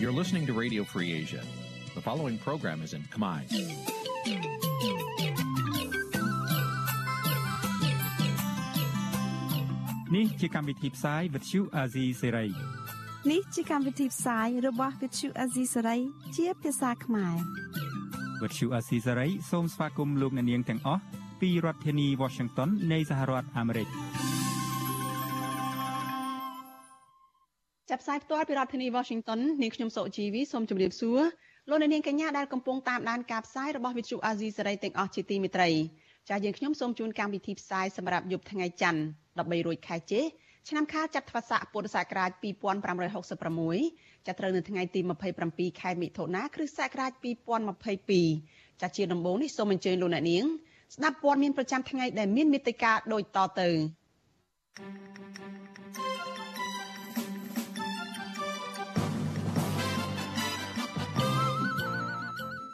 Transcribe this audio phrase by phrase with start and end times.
[0.00, 1.42] You're listening to Radio Free Asia.
[1.94, 3.40] The following program is in Khmer.
[10.16, 12.46] នេះជាកម្មវិធីផ្សាយវិទ្យុអាស៊ីសេរី
[13.30, 15.98] នេះជាកម្មវិធីផ្សាយរបស់វិទ្យុអាស៊ីសេរី
[16.36, 17.34] ជាភាសាខ្មែរ
[18.42, 21.02] វិទ្យុអាស៊ីសេរីសូមស្វាគមន៍លោកអ្នកនាងទាំងអស់
[21.40, 23.88] ពីរដ្ឋធានី Washington នៃសហរដ្ឋអាមេរិក
[28.00, 31.20] ផ្សាយផ្ទាល់ពីរដ្ឋធានី Washington នាងខ្ញុំសុជីវីសូមជម្រាបសួរ
[31.68, 35.68] លោកអ្នកនាងកញ្ញាដែលកំពុងតាមដានការផ្សាយរបស់វិទ្យុអាស៊ីសេរីទាំងអស់ជាទីមេត្រី
[36.28, 39.00] ចាស់យើងខ្ញុំសូមជូនកម្មវិធីផ្សាយសម្រាប់យប់ថ្ងៃច័ន្ទ
[39.36, 40.20] 13រោចខែចេ
[40.68, 42.30] ឆ្នាំខាលចត្វាស័កពុរសករាជ
[43.48, 45.00] 2566ចាប់ត្រូវនៅថ្ងៃទី
[45.40, 47.12] 27ខែមិថុនាគ្រិស្តសករាជ
[48.00, 50.44] 2022ចាស់ជាដំបូងនេះសូមអញ្ជើញលោកអ្នកនាង
[50.94, 53.68] ស្ដាប់ព័ត៌មានប្រចាំថ្ងៃដែលមានមេត្តាដូចតទៅ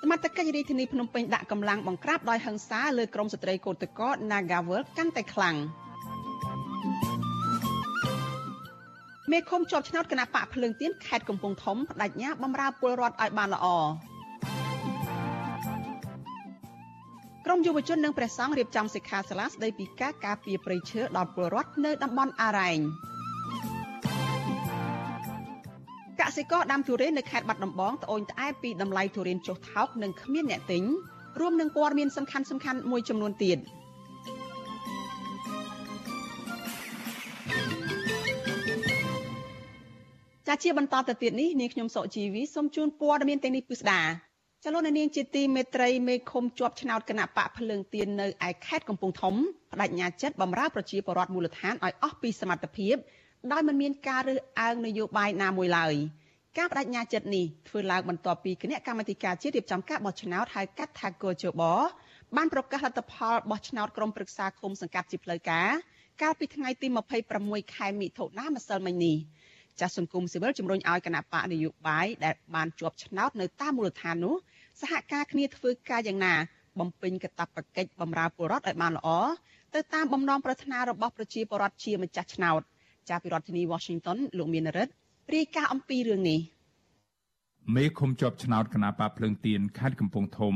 [0.09, 5.57] សមត្ថកិច្ចរាជធានីភ្នំពេញដាក់កម្លាំងបង្ក្រាបដោយហិង្សាលើក្រុមស្ត្រីកោតក្រ Nagawal កាន់តែខ្លាំង
[9.31, 13.67] មេឃុំជាប់ឆ្នោតគណៈបកភ្លើងទៀនខេត្តកំពង់ធំបដិញ្ញាបំរើពលរដ្ឋឲ្យបានល្អ
[17.47, 22.81] ក្រមយុវជននិងព្រះសង្ឃរៀបចំសិក្ខាសាលាស្ដីពីការការពារព្រៃឈើដល់ពលរដ្ឋនៅតំបន់អារ៉ែង
[26.37, 30.83] សិករដាំទុរេននៅខេត្តបាត់ដំបងត្អូញត្អែពីតម្លៃទុរេនចុះថោកនិងគ្មានអ្នកទិញ
[31.41, 33.59] រួមនឹងព័ត៌មានសំខាន់សំខាន់មួយចំនួនទៀត
[40.47, 44.01] ចាជាបន្តទៅទៀតនេះនាងខ្ញុំសុជីវីសូមជូនព័ត៌មានទាំងនេះពិស្ដា
[44.65, 49.35] ចលនានាងជាទីមេត្រីមេឃុំជាប់ឆ្នោតគណៈបកភ្លើងទៀននៅឯខេត្តកំពង់ធំ
[49.73, 52.97] បដិញ្ញាចិត្តបំរើប្រជាពលរដ្ឋមូលដ្ឋានឲ្យអស់ពីសមត្ថភាព
[53.53, 55.95] ដោយមិនមានការរើសអើងនយោបាយណាមួយឡើយ
[56.59, 61.63] ការបដិញ្ញាចិត្តនេះធ្វើឡើងបន្ទាប់ពីគណៈកម្មាធិការជាតិរៀបចំការបោះឆ្នោតហៅកាត់ថាកោជប
[62.37, 65.69] បានប្រកាសលទ្ធផលបោះឆ្នោតក្រុមប្រឹក្សាឃុំសង្កាត់ជាផ្លូវការ
[66.23, 66.89] កាលពីថ្ងៃទី
[67.33, 69.17] 26ខែមិថុនាម្សិលមិញនេះ
[69.81, 74.35] ចាស់សង្គមស៊ីវិលជំរុញឲ្យគណៈបកនយោបាយដែលបានជាប់ឆ្នោតនៅតាមមូលដ្ឋាននោះ
[74.81, 76.35] សហការគ្នាធ្វើការយ៉ាងណា
[76.79, 79.09] បំពេញកាតព្វកិច្ចបម្រើពលរដ្ឋឲ្យបានល្អ
[79.75, 82.61] ទៅតាមបំណងប្រាថ្នារបស់ប្រជាពលរដ្ឋជាម្ចាស់ឆ្នោត
[83.09, 84.93] ចាប់ពីរដ្ឋធានី Washington លោកមានរិទ្ធ
[85.35, 86.41] រាយការណ៍អំពីរឿងនេះ
[87.75, 90.55] មេឃុំជាប់ឆ្នោតគណៈបកភ្លើងទៀនខេត្តកំពង់ធំ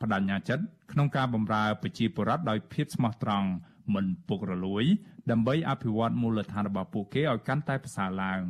[0.00, 3.48] បដញ្ញាចិត្តក្នុងការបម្រើប្រជាពលរដ្ឋដោយភាពស្មោះត្រង់
[3.94, 4.84] មិនពុករលួយ
[5.30, 8.40] ដើម្បីអភិវឌ្ឍមូលដ្ឋានរបស់ពួកគេឲ្យកាន់តែប្រសើរឡើង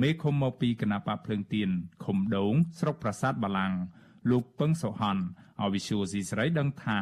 [0.00, 1.70] មេឃុំមកពីគណៈបកភ្លើងទៀន
[2.04, 3.72] ឃុំដូងស្រុកប្រាសាទបាឡាំង
[4.30, 5.16] លោកពឹងសុហន
[5.62, 6.98] អវិសុយស៊ីស្រីដឹងថា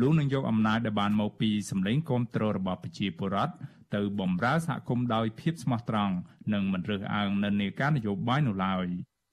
[0.00, 3.54] លោកនឹងយកអំណាចដែលបានមកពីសម្លេងគាំទ្ររបស់ប្រជាពលរដ្ឋ
[3.94, 6.14] ទៅបម្រើសហគមន៍ដោយភាពស្មោះត្រង់
[6.52, 8.88] និងមិនរើសអើងនិន្នាការនយោបាយនោះឡើយ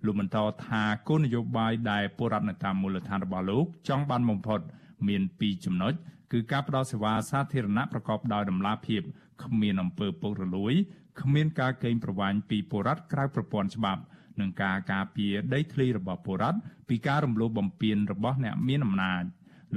[0.05, 4.59] លោកបន្តថាគោលនយោបាយដែលពលរដ្ឋនៅតាមមូលដ្ឋានរបស់លោកចង់បានបំផុត
[5.07, 5.93] មាន2ចំណុច
[6.31, 9.01] គឺការផ្តល់សេវាសាធារណៈប្រកបដោយតម្លាភាព
[9.43, 10.73] គ្មានអំពើពុករលួយ
[11.21, 14.01] គ្មានការកេងប្រវ័ញ្ចពីពលរដ្ឋក្រៅប្រព័ន្ធច្បាប់
[14.39, 16.59] និងការការពារដីធ្លីរបស់ពលរដ្ឋ
[16.89, 19.23] ពីការរំលោភបំពានរបស់អ្នកមានអំណាច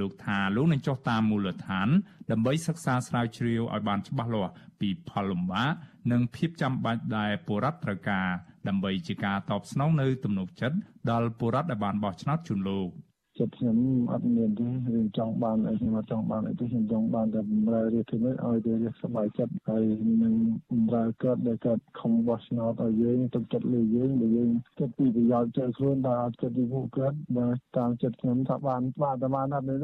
[0.01, 1.89] លោកថាលោកនឹងចុះតាមមូលដ្ឋាន
[2.31, 5.71] ដើម្បីសិក្សាស្រាវជ្រាវឲ្យបានច្បាស់លាស់ពីផលលំបាក
[6.13, 8.29] និងភាពចាំបាច់ដែលពលរដ្ឋត្រូវការ
[8.69, 10.77] ដើម្បីជាការតបស្នងនៅទំនុកចិត្ត
[11.11, 12.91] ដល់ពលរដ្ឋដែលបានបោះឆ្នោតជូនលោក។
[13.41, 13.79] ចិត្តខ្ញុំ
[14.13, 19.85] អត់មានទេរឿងចង់បានអីខ្ញុំអត់ចង់បានអីទេខ្ញុំចង់បានតែបម្រើរាជធានីឲ្យតែរាជសប្បាយចិត្តហើយ
[20.23, 20.35] នឹង
[20.71, 29.77] បម្រើគាត់ដែលគាត់ខំបោះឆ្នោតឲ្យយើងទុកចិត្តលើយើងដែលយើងគិតពីប្រយោជន៍ចូលខ្លួនដល់អត់គិតពីពួកគាត់បើតាមចិត្តខ្ញុំថាបានបានតែបានអត់ទេ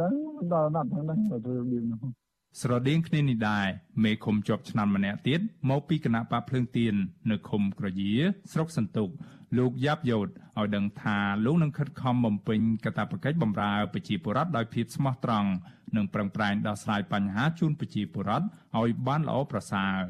[0.52, 2.25] ដល់ណាត់ហ្នឹងទៅធ្វើវានោះ
[2.60, 3.66] ស្រដៀងគ្នានេះដែរ
[4.04, 5.40] មេឃុំជាប់ឆ្នាំម្នាក់ទៀត
[5.70, 6.94] មកពីគណៈបកភ្លើងទៀន
[7.30, 8.14] នៅឃុំក្រយា
[8.52, 9.08] ស្រុកសន្ទុក
[9.58, 15.50] លោកយ៉ាប់យ៉ូតឲ្យដឹងថាលោកនឹងខិតខំបំពេញកាតព្វកិច្ចបម្រើប្រជាពលរដ្ឋដោយភាពស្មោះត្រង់
[15.96, 18.46] និងប្រឹងប្រែងដោះស្រាយបញ្ហាជូនប្រជាពលរដ្ឋ
[18.78, 20.00] ឲ្យបានល្អប្រសើរ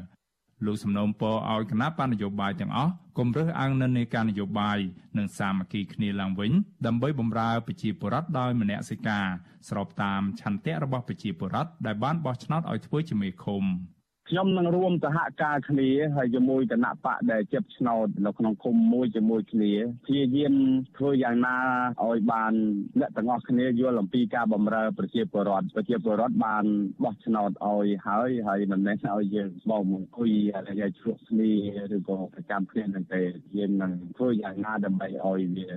[0.65, 4.77] លោកសំណូមពរឲ្យគណៈបណ្ឌនយោបាយទាំងអស់កុំរើសអើងនិន្នាការនយោបាយ
[5.17, 6.51] និងសាមគ្គីគ្នាឡើងវិញ
[6.85, 9.27] ដើម្បីបម្រើប្រជាពលរដ្ឋដោយមនសិការ
[9.69, 13.63] ស្របតាមឆន្ទៈរបស់ប្រជាពលរដ្ឋដែលបានបោះឆ្នោតឲ្យធ្វើជាមេឃុំ។
[14.29, 19.71] ខ្ញុំនឹងរួមសហការគ្នាហើយជាមួយគណៈបកដែលជិបឆ្នោតនៅក្នុងឃុំមួយជាមួយគ្នា
[20.05, 20.55] ព្យាយាម
[20.97, 21.57] ធ្វើយ៉ាងណា
[22.05, 22.53] ឲ្យបាន
[22.99, 26.65] អ្នកទាំងអស់គ្នាយល់អំពីការបម្រើប្រជាពលរដ្ឋប្រជាពលរដ្ឋបាន
[27.03, 31.51] បោះឆ្នោតឲ្យហើយហើយមិនមែនឲ្យយើងបងអង្គុយហើយឆ្លុះគ្នា
[31.95, 33.21] ឬក៏ប្រចាំគ្នានឹងទេ
[33.57, 35.69] យើងនឹងធ្វើយ៉ាងណាដើម្បីឲ្យវា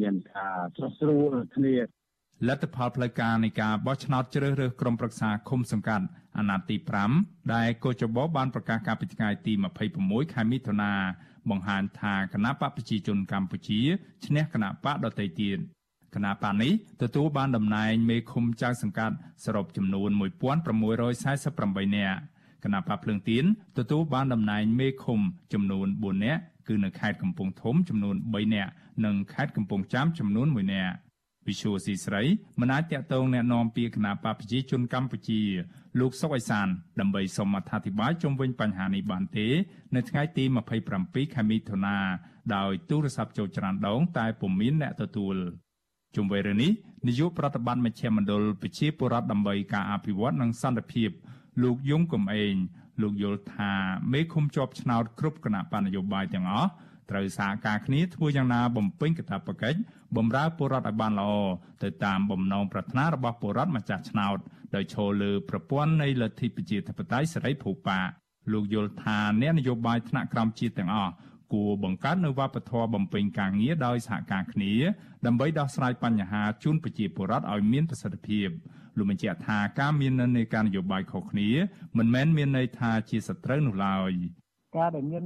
[0.00, 1.74] មានការស្រស់ស្រួលគ្នា
[2.48, 6.06] លទ្ធផលផ្លូវការនៃការបោះឆ្នោតជ្រើសរើសក្រុមប្រឹក្សាឃុំសង្កាត់
[6.38, 6.76] អាណត្តិទី
[7.14, 9.52] 5ដែលកោចបោបានប្រកាសកាលពីថ្ងៃទី
[9.94, 10.92] 26ខែមិថុនា
[11.50, 13.80] បង្ហាញថាគណៈបកប្រជាជនកម្ពុជា
[14.26, 15.58] ឈ្នះគណៈបកដទៃទៀត
[16.14, 16.72] គណៈបកនេះ
[17.02, 22.18] ទទួលបានតំណែងមេឃុំចៅសង្កាត់សរុបចំនួន1648នាក់
[22.64, 23.44] គណៈបកភ្លើងទៀន
[23.78, 25.20] ទទួលបានតំណែងមេឃុំ
[25.52, 28.70] ចំនួន4នាក់គឺនៅខេត្តកំពង់ធំចំនួន3នាក់
[29.04, 30.94] និងខេត្តកំពង់ចាមចំនួន1នាក់
[31.47, 32.23] វិសុវស៊ីស្រី
[32.59, 35.41] មិនអាចតាក់ទងแนะនាំពាក្យគណៈបកប្រជាជនកម្ពុជា
[35.99, 36.67] លោកសុកអេសាន
[36.99, 39.47] ដើម្បីសូមអធិប្បាយជុំវិញបញ្ហានេះបានទេ
[39.95, 40.43] នៅថ្ងៃទី
[40.89, 41.97] 27ខែមិថុនា
[42.55, 45.35] ដោយទូរស័ព្ទចូលច្រានដង តែពុំមានអ្នកទទួល
[46.15, 46.71] ជុំវិញរឿងនេះ
[47.07, 51.09] នាយកប្រតិបត្តិមជ្ឈមណ្ឌលប្រជាពលរដ្ឋដើម្បីការអភិវឌ្ឍនិងសន្តិភាព
[51.63, 52.55] លោកយងកំឯង
[53.01, 53.71] លោកយល់ថា
[54.13, 56.71] មេឃុំជាប់ឆ្នោតគ្រប់គណៈបណ្ឌនយោបាយទាំងអស់
[57.10, 59.78] ត្រូវសហការគ្នាធ្វើយ៉ាងណាបំពេញកាតព្វកិច្ច
[60.16, 61.30] បម្រើពលរដ្ឋឲ្យបានល្អ
[61.82, 64.38] ទៅតាមបំណងប្រាថ្នារបស់ពលរដ្ឋម្ចាស់ឆ្នោត
[64.74, 67.98] ដោយឈលលើប្រព័ន្ធនៃលទ្ធិប្រជាធិបតេយ្យសេរីភូប៉ា
[68.52, 71.12] លោកយល់ថាអ្នកនយោបាយថ្នាក់ក្រោមជាតិទាំងអស់
[71.52, 74.72] គួរបង្កើតនូវវប្បធម៌បំពេញការងារដោយសហការគ្នា
[75.26, 78.48] ដើម្បីដោះស្រាយបញ្ហាជូនប្រជាពលរដ្ឋឲ្យមានប្រសិទ្ធភាព
[78.98, 81.50] លោកបញ្ជាក់ថាការមាននិន្នាការនយោបាយខុសគ្នា
[81.98, 84.12] មិនមែនមានន័យថាជាសត្រូវនោះឡើយ
[84.76, 85.22] ការដែលមាន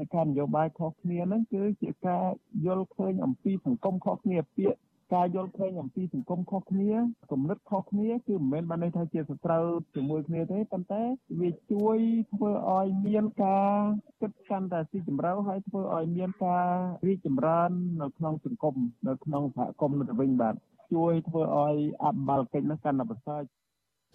[0.00, 2.24] និកាននយោបាយខុសគ្នាហ្នឹងគឺជាការ
[2.66, 4.78] យល់ឃើញអំពីសង្គមខុសគ្នាពាក្យ
[5.14, 6.92] ការយល់ឃើញអំពីសង្គមខុសគ្នា
[7.30, 9.64] គំនិតខុសគ្នាគឺមិនមែនបានន័យថាជាសត្រូវ
[9.94, 11.02] ជាមួយគ្នាទេប៉ុន្តែ
[11.40, 11.98] វាជួយ
[12.32, 13.72] ធ្វើឲ្យមានការ
[14.20, 16.66] គិតកាន់តែស៊ីជម្រៅហើយធ្វើឲ្យមានការ
[17.06, 17.70] រីកចម្រើន
[18.02, 18.74] នៅក្នុងសង្គម
[19.08, 20.54] នៅក្នុងសហគមន៍ទៅវិញបាទ
[20.92, 23.42] ជួយធ្វើឲ្យអភិបាលកិច្ចនោះកាន់តែប្រសើរ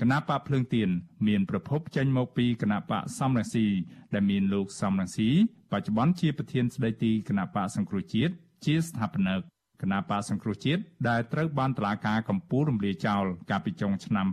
[0.02, 0.90] គណៈបកភ្លើងទៀន
[1.28, 3.66] មានប្រភពចេញមកពីគណៈបកសំរងស៊ី
[4.14, 5.30] ដែលមានលោកសំរងស៊ី
[5.72, 8.34] បច្ចុប្បន្នជាប្រធានស្ដីទីគណៈបកសង្គ្រោះជាតិ
[8.66, 9.40] ជាស្ថាបនិក
[9.82, 14.28] គណៈបកសង្គ្រោះជាតិដែលត្រូវបានតឡាការកម្ពុជារំលាយចោលកាលពីចុងឆ្នាំ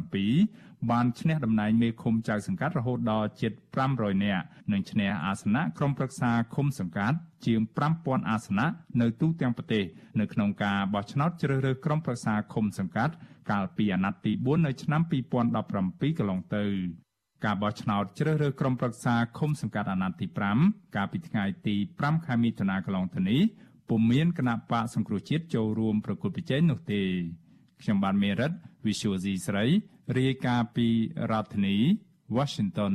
[0.00, 3.52] 2017បានឈ្នះតំណែងមេឃុំចៅសង្កាត់រហូតដល់ជិត
[3.88, 7.60] 500នាក់និងឈ្នះអាសនៈក្រុមប្រឹក្សាឃុំសង្កាត់ជាង
[7.94, 8.66] 5000អាសនៈ
[9.00, 9.84] នៅទូទាំងប្រទេស
[10.20, 13.14] នៅក្នុងការបោះឆ្នោតជ្រើសរើសក្រុមប្រឹក្សាឃុំសង្កាត់
[13.50, 15.02] កាលពីអាណត្តិទី4នៅឆ្នាំ
[15.60, 16.64] 2017កន្លងទៅ
[17.44, 20.26] ការបោះឆ្នោតជ្រើសរើសក្រុមប្រឹក្សាឃុំសង្កាត់អាណត្តិទី
[20.62, 23.40] 5កាលពីថ្ងៃទី5ខែមិថុនាកន្លងទៅនេះ
[23.88, 27.02] ពុំមានគណៈបកសង្គ្រោះជាតិចូលរួមប្រគល់ប្រជែងនោះទេ
[27.82, 28.52] ខ្ញុំបានមេរិត
[28.86, 29.64] Visual C ស្រី
[30.16, 30.88] រាយការណ៍ពី
[31.30, 31.76] រដ្ឋធានី
[32.36, 32.94] Washington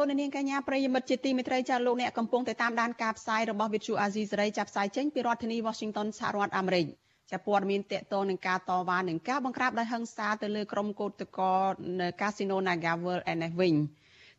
[0.00, 6.86] លោកនាងកញ្ញាប្រិយមិត្តជាទីមេត្រីចាលោកអ្នកកំពុងតែតាមដានការផ្សាយរបស់ Vithu Azizi សេរីចាប់ផ្សាយចេញពីរដ្ឋធានី Washington សហរដ្ឋអាមេរិក
[7.30, 13.74] ចាព័ត៌មានតកតងនឹងការតវ៉ានឹងការបង្ក្រាបដោយហិង្សាទៅលើក្រុមកោតក្រនៅកាស៊ីណូ Naga World ឯនេះវិញ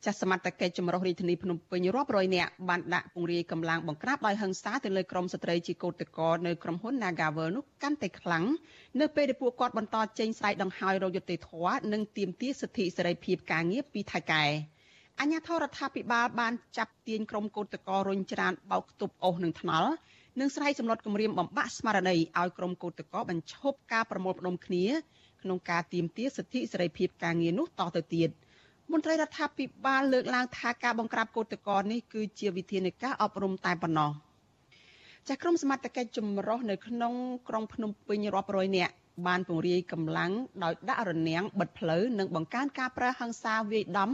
[0.06, 8.46] ចាសមត្ថកិច្ចចម្រុះរាជធានីភ្នំពេញរាប់រយនាក់បានដាក់ពង្រាយកម្លាំងបង្ក្រាបដោយហិង្សាទៅលើក្រុមស្ត្រីជាកោតក្រនៅក្រុមហ៊ុន Naga World នោះកាន់តែខ្លាំង
[9.00, 14.46] នៅពេលដែលពួកគាត់បន្តចេញស្រែកដង្ហោយរយុត្តិធម៌និងទាមទារសិទ្ធិសេរីភាពការងារពីថៃកែ
[15.20, 19.92] អញ្ញាធរដ្ឋាភិបាលបានចាប់ទាញក្រុមកោតក្ររុញច្រានបោកទប់អូសនឹងថ្នល់
[20.40, 24.86] និងស្រ័យសម្លុតគម្រាមបំបាក់ស្មារតីឲ្យក្រុមកោតក្របញ្ឈប់ការប្រមូលផ្ដុំគ្នា
[25.42, 28.30] ក្នុងការទាមទារសិទ្ធិសេរីភាពការងារនោះតទៅទៀត
[28.92, 34.12] មន្ត្រីរដ្ឋាភិបាលលើកឡើងថាការបង្ក្រាបកោតក្រនេះគឺជាវិធានការអប់រំតែប៉ុណ្ណោះ
[35.28, 37.14] ចាស់ក្រុមសមត្ថកិច្ចចម្រុះនៅក្នុង
[37.50, 38.94] ក្រុងភ្នំពេញរាប់រយនាក់
[39.28, 40.32] បានពង្រាយកម្លាំង
[40.64, 44.12] ដោយដាក់រនាំងបិទផ្លូវនិងបង្កើនការប្រើហិង្សាវាយដំ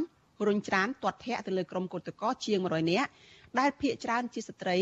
[0.48, 3.10] រុញច្រានទាត់ធាក់ទៅលើក្រុមកុតកោជាង100នាក់
[3.60, 4.78] ដែលភ ieck ច្រើនជាស្ត្រី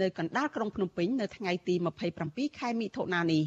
[0.00, 1.74] នៅកណ្ដាលក្រុងភ្នំពេញនៅថ្ងៃទី
[2.16, 3.44] 27ខែមិថុនានេះ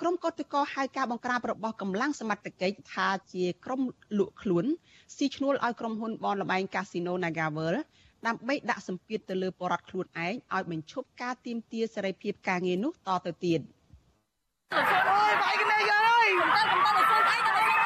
[0.00, 3.80] ក្រុមកោតក្រហៅការបង្ក្រាបរបស់កម្លាំងសមត្ថកិច្ចថាជាក្រុម
[4.18, 4.64] លក់ខ្លួន
[5.16, 7.74] ស៊ីឈ្នួលឲ្យក្រុមហ៊ុនបនលបែងកាស៊ីណូ Nagavel
[8.26, 13.60] ដើម្បីដាក់សម្ពាធទៅលើបរិវត្តខ្លួនឯងឲ្យបញ្ឈប់ការទាមទារសេរីភាពការងារនោះតទៅទៀត
[14.72, 14.80] អូ
[15.30, 17.83] យបាយគ្នាយើអើយកំតល់កំតល់ឲ្យខ្លួនឯងទៅខ្លួនឯង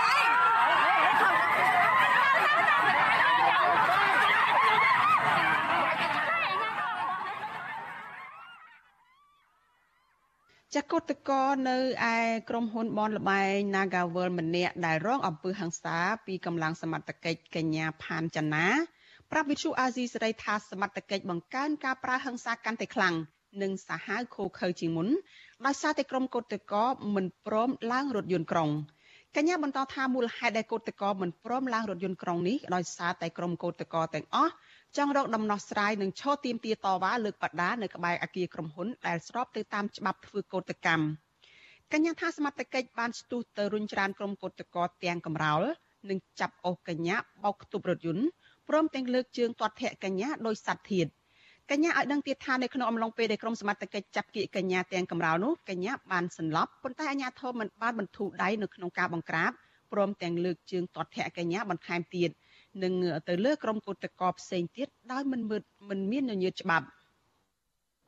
[10.77, 11.31] ចកតក
[11.69, 11.77] នៅ
[12.15, 12.17] ឯ
[12.49, 15.97] ក្រុមហ៊ុនបនលបែង Nagavel ម្នាក់ដែលរងអំពើហិង្សា
[16.27, 18.67] ពីកម្លាំងសមត្ថកិច្ចកញ្ញាផានចនា
[19.31, 23.15] ប្រាប់វិទ្យុអាស៊ីសេរីថាសមត្ថកិច្ចបង្កើនការប្រើហិង្សាកាន់តែខ្លាំង
[23.63, 25.09] និងសាហាវឃោឃៅជាងមុន
[25.67, 26.75] ដោយសារតែក្រុមកោតតក
[27.15, 28.71] មិនព្រមឡើងរថយន្តក្រុង
[29.37, 34.53] កញ្ញាបន្តថាមូលហេតុដែលកោតតកមិនព្រមឡើងរថយន្តក្រុងនេះដោយសារតែក្រុមកោតតកទាំងអស់
[34.97, 41.05] ចង់រកដំណោះស្រាយនិងឈរទាមទារតវ៉ាលើកបដានៅក្បែរអគារក្រុមហ៊ុនដែលស្របទៅតាមច្បាប់ធ្វើកោតកម្ម
[41.93, 45.63] កញ្ញាថាសមត្ថកិច្ចបានស្ទុះទៅរុញច្រានក្រុមកោតតកទាំងកំរោល
[46.11, 48.25] និងចាប់អូសកញ្ញាបោកខ្ទប់រថយន្ត
[48.69, 51.07] ព្រមទាំងលើកជើងទាត់ធាក់កញ្ញាដោយសត្វធាត
[51.71, 59.53] កញ្ញាឲ្យដឹងទៀតថានៅក្នុងអំឡុងពេលដែលក្រុមសមត្ថកិច្ចចាប់គៀកកញ្ញាទាំងកំរោលនោះកញ្ញាបានសន្លប់ប៉ុន្តែអាជ្ញាធរមិនបានបន្ធូរដៃនៅក្នុងការបង្ក្រាប
[59.93, 62.31] ព្រមទាំងលើកជើងទាត់ធាក់កញ្ញាបន្ថែមទៀត
[62.83, 62.95] និង
[63.29, 65.41] ទៅលើក្រុមកោតក្រផ្សេងទៀតដោយមិន
[65.89, 66.87] មិនមានញញើតច្បាប់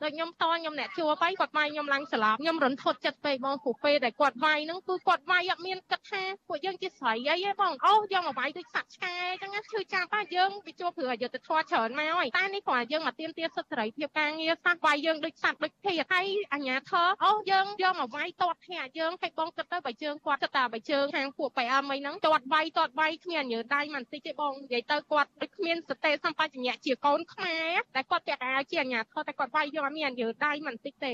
[0.03, 31.07] ដូចខ្ញុំតខ្ញុំអ្នកជួបហើយគាត់វាយខ្ញុំឡើងស្លាប់ខ្ញុំរន្ធត់ចិត្តពេកបងព្រោះពេលដែលគាត់វាយហ្នឹងគឺគាត់វាយអត់មានគិតថាពួកយើងជាស្រីអីទេបងអូយើងមកវាយដូចសត្វឆ្កែអញ្ចឹងឈឺចាប់ហើយយើងវាជួបព្រោះយកទៅធွာច្រើនមកហើយតែនេះគ្រាន់តែយើងមកទៀមទាសិទ្ធិសេរីភាពការងារសោះវាយយើងដូចសត្វដូចភេទហើយអញ្ញាធរអូយើងយើងមកវាយតតធាក់យើងឲ្យបងគិតទៅបើជើងគាត់គិតថាបើជើងខាងពួក PM អីហ្នឹងតតវាយតតវាយគ្មានញើដៃមិនតិចទេបងនិយាយទៅគាត់ដូចគ្មានសតិសម្បជញ្ញៈជាកូនខ្មែរតែគាត់ពាក់អាវជាអញ្ញាធរតែគាត់វាយយើងអត់មានញើដៃមិនតិចទ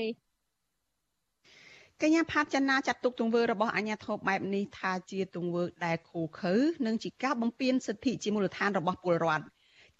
[2.02, 6.54] កញ្ញាផាត់ចនាចាត់ទុកទង្វើរបស់អាញាធរបែបនេះថាជាទង្វើដែលខូខើ
[6.86, 9.44] និងជាការបំពានសិទ្ធិជាមូលដ្ឋានរបស់ពលរដ្ឋ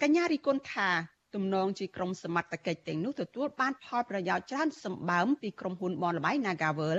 [0.02, 0.88] កញ្ញារីគុណថា
[1.34, 6.98] ទំនងជាក្រុមសមត្ថកិច្ចទាំងនោះទទួលបានផលប្រយោជន៍ច្រើនសម្បើមពីក្រុមហ៊ុនបនលបៃ Nagavel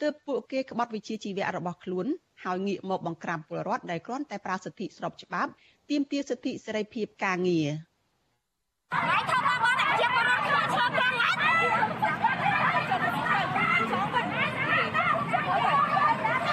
[0.00, 2.06] ទើបពួកគេក្បត់វិជាជីវៈរបស់ខ្លួន
[2.44, 5.50] ហើយងាកមកបង្ក្រាបពលរដ្ឋដែលគ្រាន់តែប្រើសិទ្ធិស្របច្បាប់
[5.90, 7.68] ទាមទារសិទ្ធិសេរីភាពការងារ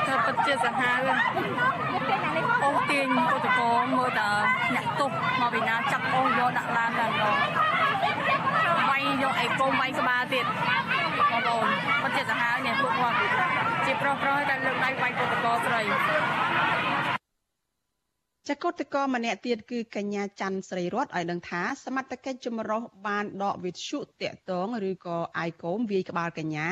[0.08, 1.08] ទៅពិតជាសាហាវ
[2.64, 4.22] អូសទាញឧបករណ៍មើលត
[4.76, 7.42] អ្នកទោសមកពីណាចាប់អូសយកដាក់ឡានដល់ដល់
[8.90, 10.46] វាយយកអីកុំវាយក្បាលទៀត
[11.18, 11.66] បងប្អូន
[12.04, 13.18] ពិតជាសាហាវនេះពួកគាត់
[13.86, 15.82] ជាប្រុសប្រុសតែលើកដៃវាយឧបករណ៍ស្រី
[18.50, 26.70] ចកតកម្នាក់ទៀតគឺកញ្ញាច័ន្ទស្រីរតឲ្យដឹងថាសមត្ថកិច្ចចម្រុះបានដកវិទ្យុតាក់ទងឬក៏អាយកូមវាយក្បាលកញ្ញា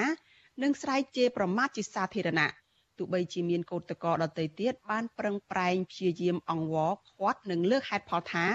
[0.63, 2.51] និងស្រែកជេរប្រមាថជាសាធារណៈ
[2.97, 8.45] ទោះបីជាមានកោតកោដតីទៀតបានប្រឹងប្រែងព្យាយាមអង្វរខាត់និងលើកហេតុផលថា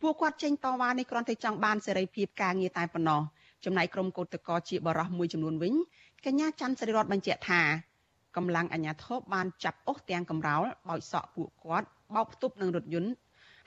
[0.00, 3.20] ពួកគាត់ចេញតវ៉ានេះគ្រាន់តែចង់បានសេរីភាពការងារតែប៉ុណ្ណោះ
[3.64, 5.74] ចំណែកក្រុមកោតកោជាបរោះមួយចំនួនវិញ
[6.26, 7.60] កញ្ញាច័ន្ទស្រីរតបញ្ជាក់ថា
[8.36, 13.12] កម្លាំងអាជ្ញាធរបានចាប់អស់ទាំងកំរោលបោចសក់ពួកគាត់ បោកផ្ទប់នឹងរថយន្ត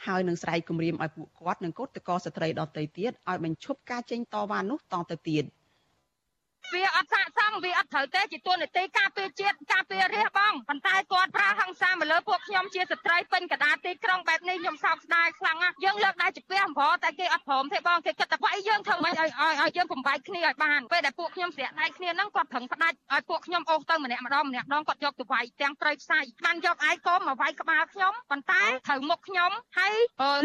[0.05, 5.43] ហើយនឹងស្រែកគំរាមឲ្យពួកគាត់និងកូតកោស្ត្រីដទៃទៀតឲ្យបញ្ឈប់ការចេញតវ៉ានោះតទៅទៀត។
[6.74, 19.30] វាអត់ស័ក្តិសម វាអត់ត្រូវទេជាទួនាទីការពារជាតិការពាររាជបងប៉ុន្តែគាត់ប្រើហិង្សាមកលើពួកខ្ញុំជាស្ត្រីពេញកដាលទីក្រុងបែបនេះខ្ញុំសោកស្ដាយខ្លាំងណាស់យើងលើកដៃជំពះអំប្រតែគេអត់ព្រមទេបងគេគិតតែបើអីយើងធ្វើមិនឲ្យ
[19.62, 29.94] ឲ្យយើងបំបែកគ្នាឲ្យបានពេលដែលពួកខ្ញុំស្រាក់ដៃគ្នាហ្នឹងគាត់ប្រឹងផ្ដាច់ឲ្យពួកខ្ញុំអូសទៅម្នាក់ម្ដងម្នាក់ម្ដងគាត់យកទៅវាយទាំងព្រៃផ្សៃបានយកអាយកោមកវាយក្បាលខ្ញុំប៉ុន្តែត្រូវមុខខ្ញុំហើយ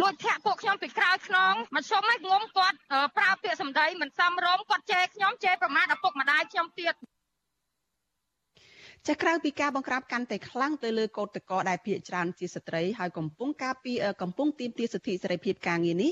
[0.02, 2.76] លួចធាក់ពួកខ្ញុំពីក្រោយខ្នងមកសុំឲ្យងុំគាត់
[3.16, 6.94] ប្រើពាក្យសម្ដីមិនសមរម្យគាត់ជេរខ្ញុំជេរប្រមាថឪពុកម្ដាយខ្ញុំទៀត
[9.08, 13.92] ចាក្រៅពីការបង្ក្រាបកាន់តែខ្លាំងទៅលើកោតតកដែលភាកច្រើនជាស្ត្រីហើយកំពុងការពី
[14.23, 16.11] កំពុងទាមទារសិទ្ធិសេរីភាពការងារនេះ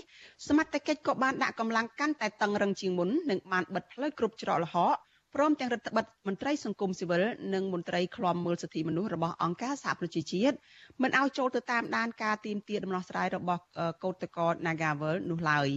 [0.49, 4.94] សមត្ថកិច្ចក៏បានដាក់កម្លាំងកាន់តែតឹងរឹងជាងមុននិងបានបិទផ្លូវគ្រប់ច្រកល្ហក
[5.34, 7.22] ព្រមទាំងរដ្ឋបិទមន្ត្រីសង្គមស៊ីវិល
[7.54, 10.56] និងមន្ត្រីឃ្លាំមើលសិទ្ធិមនុស្សរបស់អង្គការសហប្រជាជាតិ
[11.02, 13.62] មិនឲ្យចូលទៅតាមដានការទាមទារដំណោះស្រាយរបស់
[14.04, 15.68] កោតតក Nagavel នោះឡើយ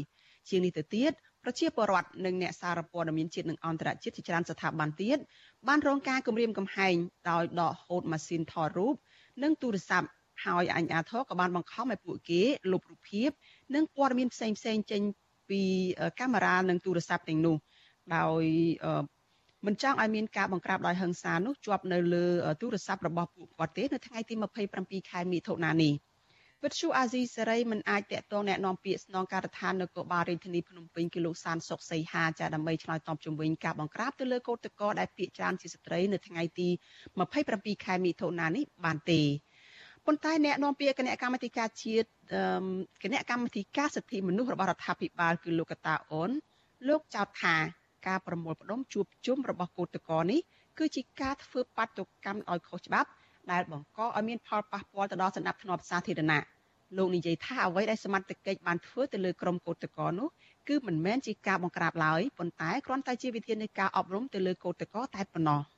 [0.49, 1.13] ជាងនេះទៅទៀត
[1.45, 5.17] ប្រជាពលរដ្ឋនិងអ្នកសារព័ត៌មានជាតិនិងអន្តរជាតិជាច្រើនស្ថាប័នទៀត
[5.67, 6.95] បានរងការគំរាមកំហែង
[7.29, 8.95] ដោយដកហូតម៉ាស៊ីនថតរូប
[9.43, 10.09] និងទូរស័ព្ទ
[10.45, 12.41] ហើយអញ្ញាធរក៏បានបង្ខំឲ្យពួកគេ
[12.71, 13.29] លុបរូបភាព
[13.75, 15.01] និងព័ត៌មានផ្សេងផ្សេងចេញ
[15.49, 15.61] ពី
[16.19, 17.55] កាមេរ៉ានិងទូរស័ព្ទទាំងនោះ
[18.15, 18.43] ដោយ
[19.65, 22.25] មិនចង់ឲ្យមានការបង្ក្រាបដោយហិង្សានោះជាប់នៅលើ
[22.61, 24.33] ទូរស័ព្ទរបស់ពួកគាត់ទេនៅថ្ងៃទី
[24.71, 25.93] 27ខែមិថុនានេះ
[26.64, 36.68] វ វិទ្យុអាស៊ីសេរីមិនអាចតាក់ទងแนะនាំពាក្យស្នងការដ្ឋាននគរបាលរាជធានីភ្នំពេញគឺលោកសានសុកសីហាចាដើម្បីឆ្លើយតបជំវិញការបង្ក្រាបទៅលើកោតក្រដែលពាក្យច្រើនជាស្ត្រីនៅថ្ងៃទី
[37.26, 39.20] 27ខែមិថុនានេះបានទេ
[40.06, 42.08] ប៉ុន្តែអ្នកនាំពាក្យគណៈកម្មាធិការជាតិ
[43.02, 46.30] គណៈកម្មាធិការសិទ្ធិមនុស្សរបស់រដ្ឋាភិបាលគឺលោកកតាអូន
[46.88, 47.56] លោកចោទថា
[48.06, 50.40] ការប្រមូលផ្ដុំជួបជុំរបស់កោតក្រនេះ
[50.78, 53.10] គឺជាការធ្វើបាតុកម្មឲ្យខុសច្បាប់
[53.52, 56.42] ដែលបង្កឲ្យមានផលប៉ះពាល់ទៅដល់សន្តិភាពសាធារណៈ
[56.97, 60.27] លោកនិយាយថាអ្វីដែលសមត្ថកិច្ចបានធ្វើទៅលើក្រមកោតក្រនោះ
[60.67, 65.61] គឺមិនមែនជាការបង្ក្រាបឡើយប៉ុន្តែគ្រាន់តែជាវិធាននៃការអប់រំទៅលើកោតក្រតែប៉ុណ្ណោះ។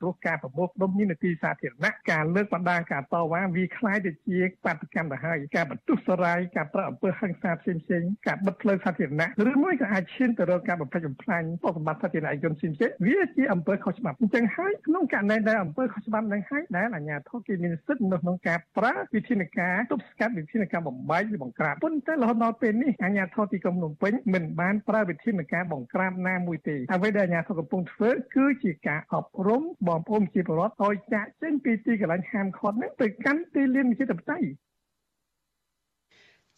[0.00, 34.39] ព្រោះការប្រមូលផ្ដុំមាននទីសាធារណៈការលើកបណ្ដាការតវ៉ាវាคล้ายទៅជាបាតកម្មទៅហើយការបន្ទុះសារាយការប្រអំពើហិង្សាផ្សេងផ្សេងការបិទផ្លូវសាធារណៈឬមួយក៏អាចឈានទៅរកការបំផ្លិចបំផ្លាញបសម្បត្តិសាធារណជនផ្សេងផ្សេងវាជាអំពើខុសច្បាប់អញ្ចឹងហើយក្នុងករណីដែលអំពើខុសច្បាប់នឹងហើយដែលអាជ្ញាធរគេមានសិទ្ធិនៅក្នុងការប្រើវិធានការទប់ស្កាត់វិធានការបំបែកឬបង្ក្រាបប៉ុន្តែរហូតដល់ពេលនេះអាជ្ញាធរទីក្រុងភ្នំពេញមិនបានប្រើវិធានការបង្ក្រាបណាមួយទេអ្វីដែលអាជ្ញាធរកំពុងធ្វើគឺជាការអប់រំប ងប្អូនជាពលរដ្ឋឲ្យចាក់ចេញពីទីកន្លែងហាមឃាត់ហ្នឹងទៅកាន់ទីលានវិទ្យាបតៃ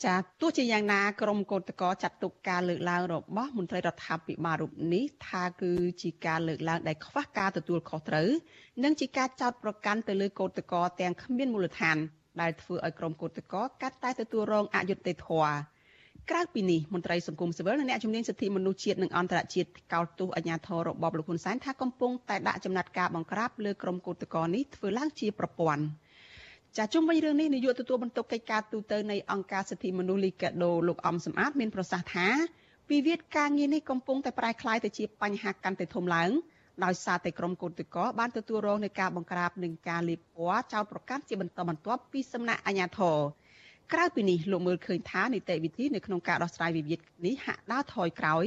[0.05, 8.29] ចាទោះជាយ៉ាងណាក្រមកោតកោចាត់ទុកការលើកឡើងរបស់មន្ត្រីរដ្ឋាភិបាលរូបនេះថាគឺជាការលើកឡើងដែលខ្វះការទទួលខុសត្រូវ
[8.83, 11.97] និងជាការចោទប្រកាន់ទៅលើកោតកោទាំងគ្មានមូលដ្ឋាន
[12.41, 15.55] ដែលធ្វើឲ្យក្រមកោតកោកាត់តែទទួលរងអយុត្តិធម៌
[16.31, 25.83] ក្រៅពីនេះមន្ត្រីសង្គមស៊ីវិលនិងអ្នកជំនាញសិទ្ធិមនុស្សជាតិនិងអន្តរជាតិកោតទោសអាជ្ញាធររបបលោកហ៊ុនសែនថាកំពុងតែដាក់ចំណាត់ការបង្ក្រាបលើក្រុមកោតក្រនេះធ្វើឡើងជាប្រព័ន្ធ
[26.77, 32.27] ចាជុំវិញរឿងនេះនាយកទទួលបន្ទុកកិច្ចការទូតនៃអង្គការសិទ្ធិមនុស្សលីកាដូលោកអំសំអាតមានប្រសាសន៍ថា
[32.91, 36.29] វិវាទការងារនេះកំពុងតែប្រែក្លាយទៅជាបញ្ហាកាន់តែធំឡើង
[36.85, 43.17] ដោយសារតែក្រុមកោតក្របានទទួលរងនឹងការបង្ក្រាបនិងការលាបពណ៌ចោលប្រកាសជាបន្តបន្ទាប់ពីសំណាក់អាជ្ញាធរ
[43.93, 48.45] ក្រៅពីនេះលោកមើលឃើញថានីតិវិធីនៅក្នុងការដោះស្រាយវិវាទនេះហាក់ដើរថយក្រោយ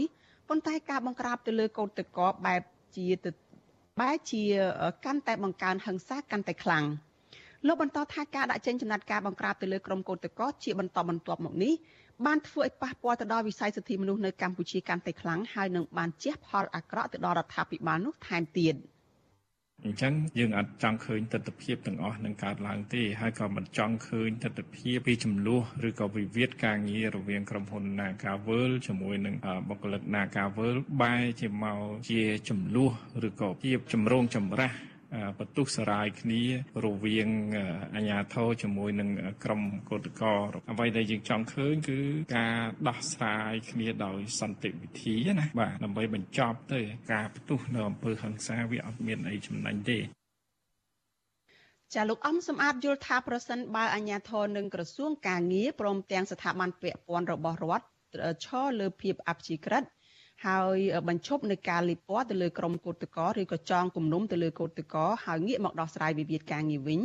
[0.49, 2.63] ប៉ុន្តែការបង្ក្រាបទៅលើកូនតកបែប
[2.97, 3.07] ជា
[4.01, 4.43] បែបជា
[5.05, 6.85] កាន់តែបង្កើនហិង្សាកាន់តែខ្លាំង
[7.67, 11.75] លោកបន្តថាការដាក់ចេញចំណាត់ការបង្ក្រាបទៅលើក្រុមកូនតកជាបន្តបន្ទាប់មកនេះ
[12.27, 18.75] បានធ្វើឲ្យប៉ះពាល់ទៅដល់វិស័យសិទ្ធិមនុស្សនៅកម្ពុជាកាន់តែខ្លាំងហើយនឹងបានជះផលអាក្រក់ទៅដល់រដ្ឋាភិបាលនោះថែមទៀត។
[19.85, 29.35] អញ្ចឹងយើងអត់ចង់ឃើញទស្សនវិជ្ជាទាំងអស់នឹងកើតឡើងទេហើយក៏មិនចង់ឃើញទស្សនវិជ្ជាពីចំនួនឬក៏វិវាទការងាររវាងក្រុមហ៊ុន Nagavel ជាមួយនឹង
[29.69, 32.91] បុគ្គលិក Nagavel បែរជាមកជាចំនួន
[33.29, 34.75] ឬក៏ជាចម្រងចម្រាស់
[35.39, 36.43] បន្ទុះសារាយគ្នា
[36.85, 37.29] រវាង
[37.95, 39.11] អាជ្ញាធរជាមួយនឹង
[39.45, 40.35] ក្រមកោតកោ
[40.71, 41.99] អ្វីដែលយើងចង់ឃើញគឺ
[42.37, 42.57] ការ
[42.89, 46.81] ដោះស្រាយគ្នាដោយសន្តិវិធីណាបាទដើម្បីបញ្ចប់ទៅ
[47.13, 49.99] ការបន្ទុះនៅអំពើហិង្សាវាអត់មានអីចំណេញទេ
[51.95, 57.87] ចាលោកអំសំអាតយល់ថាប្រសិនបើអាជ្ញាធរនិងក្រសួងការងារព្រមទាំងស្ថាប័នពាក់ព័ន្ធរបស់រដ្ឋ
[58.45, 59.83] ឈរលើភាពអព្យាក្រឹត
[60.47, 67.01] ហើយបញ្ឈប់នៅការលិពណ៌ទៅលើក្រមកោតកោឬក៏ចងគំនុំទៅលើកោតកោហើយងាកមកដោះស្រាយវិវាទការងារវិញ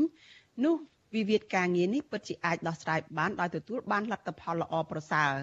[0.63, 0.75] នោះ
[1.15, 5.33] វិវាទការងារនេះពិតជាអាចដោះស្រាយបានដោយទទួលបានលទ្ធផលល្អប្រសើរ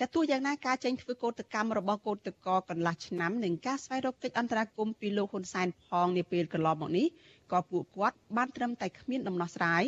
[0.00, 7.06] ចាទោះយ៉ាងណាការចេញធ្វើកោតកម្មរបស់កោតកោកន្លះឆ្នាំនិងការស្វែងរកកិច្ចអន្តរាគមន៍ពីលោកហ៊ុនសែនផងនាពេលកន្លងមកនេះ
[7.52, 9.84] ក៏ពួកគាត់បានត្រឹមតែគ្មានដំណោះស្រាយ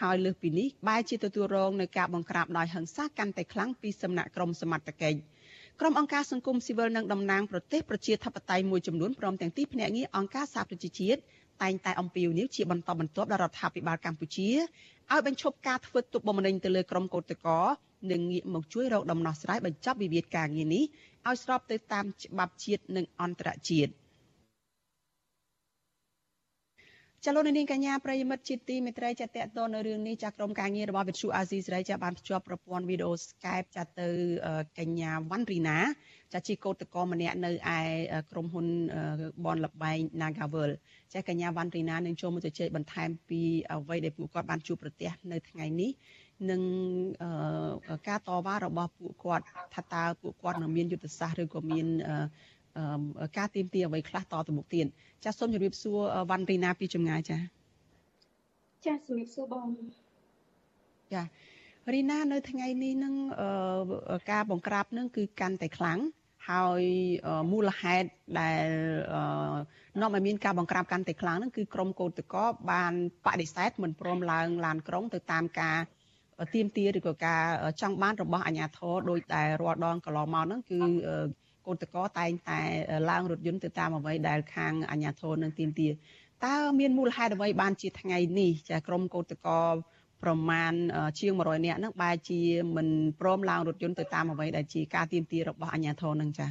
[0.00, 5.18] ហើយលើសពីនេះបែរជាទទួលរងនឹងការបង្ក្រាបដោយហិង្សាកាន់តែខ្លាំងពីសំណាក់ក្រមសមត្ថកិច្ច
[5.82, 11.20] ក្រុមអង្គការសង្គមស៊ីវិលនិងតំណាងប្រទេសប្រជាធិបតេយ្យមួយចំនួនព្រមទាំងទីភ្នាក់ងារអង្គការសហប្រជាជាតិ
[11.62, 14.48] តែងតែអំពាវនាវជាបន្តបន្ទាប់ដល់រដ្ឋាភិបាលកម្ពុជា
[15.10, 17.52] ឲ្យបញ្ឈប់ការធ្វើទុកបុកម្នេញទៅលើក្រុមកោតក្រ
[18.12, 20.84] និងងាកមកជួយរកដំណោះស្រាយបញ្ចប់វិវាទការងារនេះ
[21.28, 23.90] ឲ្យស្របទៅតាមច្បាប់ជាតិនិងអន្តរជាតិ
[27.26, 34.08] ចលនានាងកញ្ញាប្រិយមិត្តជាទីមេត្រីចាតតទៅនៅរឿងនេះចាក្រុមការងាររបស់វិទ្យុអាស៊ីសេរីចាបានភ្ជាប់ប្រព័ន្ធវីដេអូ Skype ចាទៅ
[34.78, 35.78] កញ្ញាវ៉ាន់រីណា
[36.32, 37.78] ចាជាកោតក្រម្នាក់នៅឯ
[38.30, 38.66] ក្រុមហ៊ុន
[39.44, 40.70] បនលបែង Nagavel
[41.12, 43.40] ចាកញ្ញាវ៉ាន់រីណានឹងចូលមកជជែកបន្ថែមពី
[43.72, 45.90] អ្វីដែលពួកគាត់បានជួបប្រទះនៅថ្ងៃនេះ
[46.50, 46.62] និង
[48.08, 51.86] ការតវ៉ារបស់ពួកគាត់ថាតើពួកគាត់នឹងមានយុទ្ធសាស្ត្រឬក៏មាន
[53.38, 54.86] ការទៀមទាអ្វីខ្លះតទៅមុខទៀត
[55.24, 55.98] ចាសសូមជម្រាបសួរ
[56.30, 57.40] វ៉ាន់រីណាពីចម្ងាយចាស
[58.84, 59.66] ចាសជម្រាបសួរបង
[61.14, 61.22] ចា
[61.94, 63.14] រីណានៅថ្ងៃនេះនឹង
[64.30, 66.00] ការបង្ក្រាបនឹងគឺកាន់តែខ្លាំង
[66.50, 66.82] ហើយ
[67.52, 68.08] មូលហេតុ
[68.40, 68.68] ដែល
[70.00, 72.92] នាំឲ្យមានការបង្ក្រាបកាន់តែខ្លាំងហ្នឹងគឺក្រមកោតកោបាន
[73.26, 75.78] បដិសេធមិនព្រមឡើងឡានក្រុងទៅតាមការ
[76.54, 77.42] ទៀមទាឬក៏ការ
[77.80, 80.80] ចង់បានរបស់អាជ្ញាធរដោយតែរាល់ដងកន្លងមកហ្នឹងគឺ
[81.70, 82.60] កូនតកតែងតែ
[83.10, 85.92] ឡើងរថយន្តទៅតាមអ្វីដែលខាងអាជ្ញាធរនឹងទាមទារ
[86.46, 89.48] តើមានមូលហេតុអ្វីបានជាថ្ងៃនេះចាក្រុមកោតតក
[90.22, 90.72] ប្រមាណ
[91.18, 92.40] ជាង100នាក់ហ្នឹងបែរជា
[92.76, 92.88] មិន
[93.20, 96.50] ព្រមឡើងរថយន្តទៅតាមអ្វីដែលជាការទៀមទារបស់អាជ្ញាធរហ្នឹងចា៎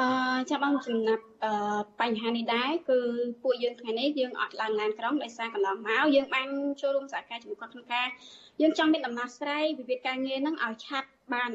[0.00, 0.08] អឺ
[0.50, 1.52] ចាំបងចំណាប់អឺ
[2.00, 2.98] បញ្ហានេះដែរគឺ
[3.42, 6.48] ពួកយើងថ្ងៃនេះយើងអត់ឡើងឡានក្រុងដោយសារកន្លងមកយើងបាន
[6.80, 8.06] ចូលរួមសហការជាមួយគាត់ក្នុងការ
[8.62, 11.50] យើងចង់មានដំណោះស្រាយវិវាទការងារហ្នឹងឲ្យឆាប់បាន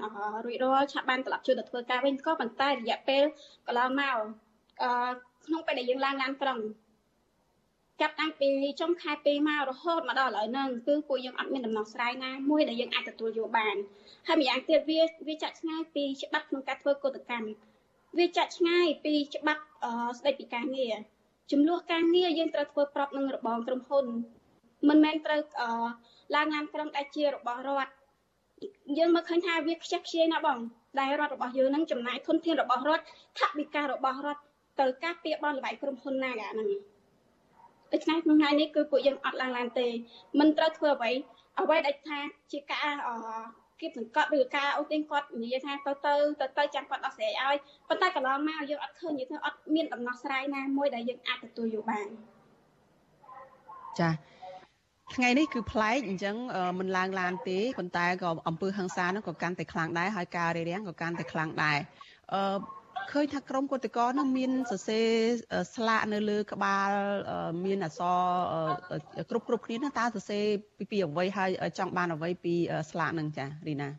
[0.46, 3.24] រួចរាល់ឆាប់បានត្រឡប់ជួយទៅធ្វើការវិញក៏ប៉ុន្តែរយៈពេល
[3.68, 4.16] កន្លងមក
[4.82, 4.90] អឺ
[5.46, 6.60] ក្នុងពេលដែលយើងឡើងឡានក្រុង
[8.02, 8.50] ចាប់តាំងពី
[8.82, 13.76] ចុងខែ2មករហូតមកដល់ឥឡូវហ្នឹងគឺពួកយើងអត់មានដំណោះស្រាយណាមួយដែលយើងអាចទទួលយកបាន
[14.28, 17.50] ហើយម្យ៉ាងទៀតវាវាចាក់ឆ្ងាយពីច្បាប់ក្នុងការធ្វើកុតកម្ម
[18.18, 19.64] វាចាក់ឆ្ងាយពីច្បាប់
[20.20, 20.96] ស្តីពីការងារ
[21.52, 24.06] ចំនួនការងារយើងត្រូវធ្វើប្របនឹងរបងក្រុមហ៊ុន
[24.90, 25.42] មិនមែនត្រូវ
[26.36, 27.92] ឡើងឡានក្រុងដែលជារបស់រដ្ឋ
[28.98, 30.60] យើងមើលឃើញថាវាខ្ជះខ្ជាយណាបង
[31.00, 33.04] ដែលរដ្ឋរបស់យើងនឹងចំណាយធនធានរបស់រដ្ឋ
[33.40, 34.42] ថវិការបស់រដ្ឋ
[34.80, 36.70] ទៅការពារបនលបែកក្រុមហ៊ុនណាកាហ្នឹង
[37.94, 39.88] ដូច្នេះក្នុងថ្ងៃនេះគឺពួកយើងអត់ឡើងឡានទេ
[40.40, 41.12] មិនត្រូវធ្វើអ្វី
[41.60, 42.20] អ្វីដែលថា
[42.52, 42.94] ជាការ
[43.82, 47.56] គៀបសង្កត់ឬការអូសទាញគាត់និយាយថាទៅទៅទៅទៅចាំគាត់ដោះស្រាយឲ្យ
[47.88, 52.08] ប៉ុន្តែកន្លងមកយើងអត់ឃើញនិយាយថាអត់មានដំណោះស្រាយណាមួយដែលយើងអាចទទួលយកបាន
[54.00, 54.10] ចា
[55.16, 56.36] ថ្ងៃនេះគឺប្លែកអញ្ចឹង
[56.80, 61.78] មិនឡើងឡានទេប៉ុន្តែក៏អំពើហឹង្សាហ្នឹងក៏កាន់តែខ្លាំងដែរហើយការរារាំងក៏កាន់តែខ្លាំងដែរ
[62.34, 62.42] អឺ
[63.12, 65.08] ឃើញថាក្រមគឧតកោនឹងមានសរសេរ
[65.76, 66.92] ស្លាកនៅលើក្បាល
[67.66, 68.18] មានអក្សរ
[69.30, 70.44] គ្រប់គ្រប់គ្នាតើសរសេរ
[70.78, 72.56] ពីពីអ្វីហើយចង់បានអ្វីពី
[72.92, 73.90] ស្លាកនឹងចារីណា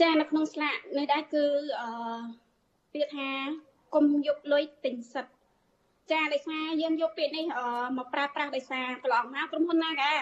[0.00, 1.44] ចានៅក្នុងស្លាកនេះដែរគឺ
[1.80, 1.88] អឺ
[2.92, 3.28] ពាក្យថា
[3.94, 5.32] គុំយកលុយទិញសិទ្ធ
[6.12, 7.44] ចាដោយសារយើងយកពាក្យនេះ
[7.98, 10.14] មកប្រើប្រាស់ដោយសារកន្លងមកក្រុមហ៊ុនណាកា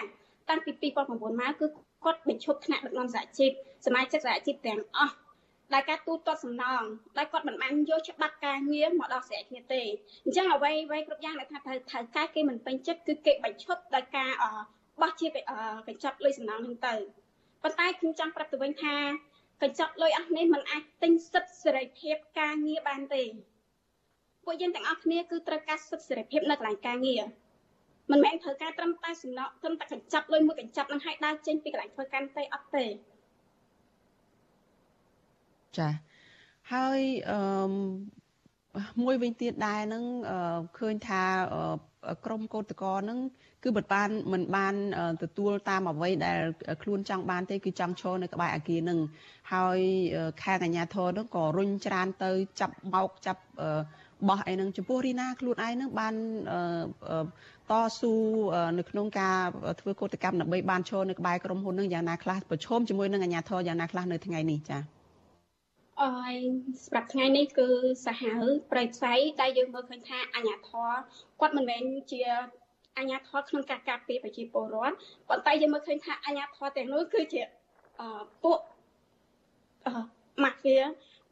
[0.49, 1.67] តាំងពី2009មកគឺ
[2.03, 3.51] គាត់បញ្ឈប់ថ្នាក់ដឹកនាំសហជីព
[3.85, 5.15] សមាជិកសហជីពទាំងអស់
[5.73, 6.83] ដែលការទូទាត់សំណង
[7.17, 9.81] ដែលគាត់មិនបានយកច្បាប់ការងារមកដល់ស្រែគ្នាទេ
[10.25, 14.29] អញ្ចឹងអ្វីអ្វីគ្រប់យ៉ាងដែលថាត្រូវត្រូវការគេមិនពេញចិត្តគឺគេបញ្ឈប់ដោយការ
[15.01, 15.27] បោះជា
[15.87, 16.95] កញ្ចប់លុយសំណងហ្នឹងទៅ
[17.63, 18.95] ប៉ុន្តែខ្ញុំចង់ប្រាប់ទៅវិញថា
[19.61, 23.23] កញ្ចប់លុយអស់នេះมันអាចទិញសិទ្ធិសេរីភាពការងារបានទេ
[24.51, 27.23] ពួកយើងទាំងអស់គ្នាគឺត្រូវការសិទ្ធិសេរីភាពនៅកន្លែងការងារ
[28.11, 32.85] មិនមែនត្រូវការត្រឹមតែសំណក់ត្រឹមតែកញ្ចប់លុយមួយកញ្ចប់នឹងឲ្យដើរចេញពីកន្លែងធ្វើការទេអត់ទេ
[35.77, 35.89] ចា
[36.73, 36.99] ហើយ
[37.31, 37.39] អឺ
[39.03, 40.03] មួយវិញទៀតដែរហ្នឹង
[40.77, 41.23] ឃើញថា
[42.25, 43.19] ក្រមកោតកោហ្នឹង
[43.63, 44.75] គឺមិនបានមិនបាន
[45.23, 46.39] ទទួលតាមអ្វីដែល
[46.81, 48.99] ខ្លួនចង់បានទេគឺចង់ឈរនៅក្បែរអាគារហ្នឹង
[49.53, 49.79] ហើយ
[50.43, 53.41] ខាងអាជ្ញាធរហ្នឹងក៏រុញច្រានទៅ ចាប់បោកចាប់
[54.27, 56.13] បោះអីហ្នឹងចំពោះរីណាខ្លួនឯងហ្នឹងបាន
[57.71, 58.13] តស៊ូ
[58.77, 59.37] នៅក្នុងការ
[59.81, 64.81] ធ្វើកោតកម្មដើម្បីបានឈរនៅក្បែរក្រុមហ៊ុនហ្នឹងយ៉ាងណាខ្លះប្រឈមជាមួយនឹងអាជ្ញាធរយ៉ាងណាខ្លះនៅថ្ងៃនេះចា៎
[66.01, 66.09] អឺ
[66.85, 67.67] សម្រាប់ថ្ងៃនេះគឺ
[68.05, 70.89] សាហាវប្រៃផ្សៃដែលយើងមើលឃើញថាអាញាធរ
[71.39, 72.21] គាត់មិនមែនជា
[72.97, 74.95] អាញាធរក្នុងការការពារប្រជាពលរដ្ឋ
[75.29, 77.41] ប៉ុន្តែយើងមើលឃើញថាអាញាធរទាំងនោះគឺជា
[77.99, 78.57] អឺពួក
[79.87, 79.93] អឺ
[80.43, 80.77] ម៉ាហ្វៀ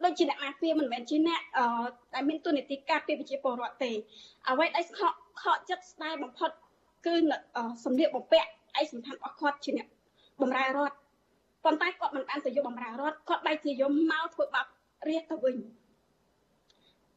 [0.03, 1.65] ដូចជាអ្នកម៉ាហ្វៀមិនមែនជាអ្នកអឺ
[2.13, 3.91] ដែលមានទូនាទីការពារប្រជាពលរដ្ឋទេ
[4.49, 6.51] អ្វីដែលខកខកចិត្តស្ដាយបំផុត
[7.05, 7.15] គឺ
[7.85, 9.87] សម្លៀកបំពាក់ឯកសណ្ឋានរបស់គាត់ជាអ្នក
[10.41, 10.95] បម្រើរដ្ឋ
[11.63, 14.65] ប៉ុន្តែគាត់មិនបានទៅយកបំរើរដ្ឋគាត់បែរជាយកមកធ្វើបាប
[15.07, 15.57] រាជទៅវិញ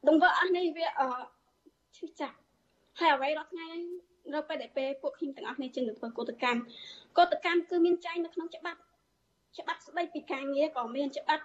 [0.08, 1.08] ដង្វើអស់នេះវាអឺ
[1.96, 2.36] ឈឺចាប់
[2.98, 3.68] ហើយអ្វីរាល់ថ្ងៃ
[4.34, 6.60] នៅពេលដែលពេលពួកខ្ញុំទាំងអស់គ្នាចេញទៅធ្វើកោតកម្ម
[7.18, 8.80] កោតកម្មគឺមានចែងនៅក្នុងច្បាប់
[9.58, 11.44] ច្បាប់ស្ដីពីការងារក៏មានច្បាប់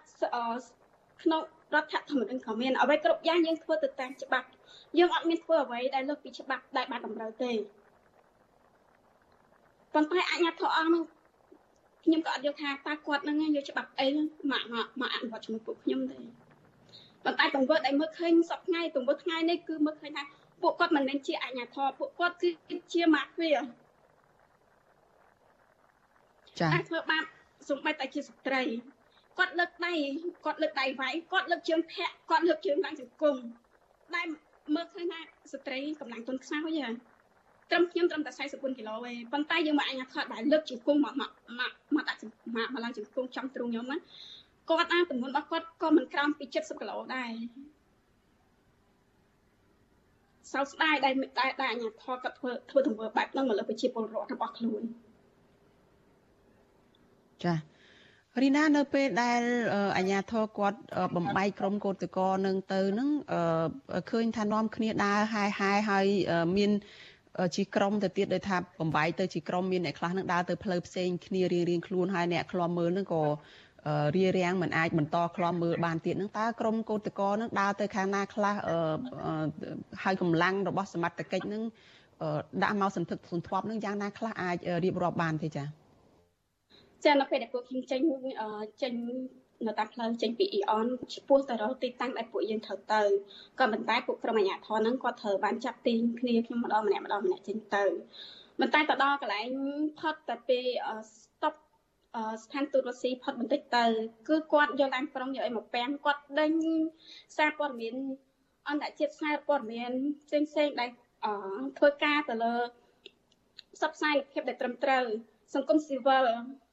[1.23, 1.41] ក្នុង
[1.73, 4.47] រដ្ឋធម្មនុញ្ញក៏មានអ្វីគ្រប់យ៉ាងយើងធ្វើទៅតាមច្បាប់
[4.97, 7.51] យើងអត់មានធ្វើអ្វីដែលលើសពីច្បាប់ដែលបានតម្រូវទេ
[9.93, 11.03] ប៉ុន្តែអញ្ញាធិអង្គនឹង
[12.03, 14.07] ខ្ញុំក៏អត់យល់ថាតើគាត់នឹងយកច្បាប់អី
[14.51, 16.19] មកមកមកអនុវត្តជាមួយពួកខ្ញុំទេ
[17.23, 20.23] ប៉ុន្តែទង្វើដែលមើលឃើញសប្ថ្ងៃទង្វើថ្ងៃនេះគឺមើលឃើញថា
[20.61, 22.49] ពួកគាត់មិនមែនជាអាជ្ញាធរពួកគាត់គឺ
[22.93, 23.51] ជាម៉ាហ្វៀ
[26.59, 27.23] ចា៎ធ្វើបាប
[27.69, 28.61] សំបីតែជាស្ត្រី
[29.37, 29.93] គាត់លើកដៃ
[30.45, 33.41] គាត់លើកដៃវាយគាត់លើកជើងធាក់គាត់លើកជើងឡើងជង្គង់
[34.15, 34.27] ដែល
[34.75, 35.19] មើលឃើញថា
[35.53, 36.87] ស្ត្រីកម្លាំងទុនខ្សោយហ៎
[37.71, 42.19] ត្រឹមខ្ញុំត្រឹមតែ44គីឡូទេប៉ុន្តែយើងមកអញ្ញាថតដែលលើកជង្គង់មកមកមកមកដាក់
[42.55, 43.97] មកមកឡើងជង្គង់ចំទ្រូងខ្ញុំណា
[44.69, 47.31] គាត់អាទម្ងន់របស់គាត់ក៏មិនក្រោមពី70គីឡូដែរ
[50.53, 54.83] សោកស្ដាយដែលដែលដែលអញ្ញាថតគាត់ធ្វើធ្វើទង្វើបែបហ្នឹងមកលើប្រជាពលរដ្ឋរបស់ខ្លួន
[57.43, 57.53] ចា
[58.43, 59.41] រីណានៅពេលដែល
[59.97, 60.79] អាញាធរគាត់
[61.15, 63.09] បំបីក្រុមកោតកោនឹងទៅនឹង
[64.11, 66.05] ឃើញថានាំគ្នាដើរហាយហាយហើយ
[66.57, 66.71] មាន
[67.55, 73.23] ជាក្រុមទៅទៀតដោយថាបំបីទៅជាក្រុមមានអ្នកខ្លះនឹងដើរទៅផ្លូវផ្សេងគ្នារៀងរៀងខ្លួនហើយអ្នកខ្លំមើលនឹងក៏
[74.15, 78.55] រារាំងមិនអាចបន្តខ្លំមើលបានទៀតនឹងតើក្រុមកោតកោនឹងដើរទៅខាងណាខ្លះ
[80.03, 81.63] ហើយកម្លាំងរបស់សមត្ថកិច្ចនឹង
[82.63, 85.84] ដាក់មកសន្ធឹកសន្ធាប់នឹងយ៉ាងណាខ្លះអាចរៀបរាប់បានទេចា៎
[87.05, 88.01] ចានៅពេលដែលពួកខ្ញុំចេញ
[88.81, 88.93] ចេញ
[89.67, 93.01] នៅតាមផ្លូវចេញពីអ៊ីអនឆ្ពោះទៅរកទីតាំងដែលពួកយើងត្រូវទៅ
[93.59, 97.83] ក៏ប៉ុន្តែពួកក្រុមអាជ្ញាធរហ្នឹងគាត់ត្រូវបានចាប់ទាញគ្នាខ្ញុំម្ដងម្នាក់ម្ដងម្នាក់ចេញទៅ
[98.59, 99.49] ប៉ុន្តែទៅដល់កន្លែង
[99.99, 100.65] ផុតតែពេល
[101.13, 101.55] stop
[102.43, 103.85] ស្ថានទូតរុស្ស៊ីផុតបន្តិចទៅ
[104.27, 106.53] គឺគាត់យកឡានក្រុងយកអីមកពាំងគាត់ដេញ
[107.37, 107.95] សារព័ត៌មាន
[108.69, 109.91] អន្តរជាតិសារព័ត៌មាន
[110.27, 110.89] ផ្សេងផ្សេងដែល
[111.77, 112.55] ធ្វើការទៅលើ
[113.75, 115.05] ផ្សព្វផ្សាយភាពដែលត្រឹមត្រូវ
[115.53, 116.64] សង្គមស៊ីវិលអឺ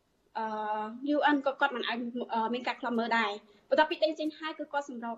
[1.15, 1.99] UN ក៏គាត់មិនអាច
[2.55, 3.31] មានការខ្លាំមើលដែរ
[3.69, 5.17] បន្ទាប់ពីដេញចេញហើយគឺគាត់សម្រប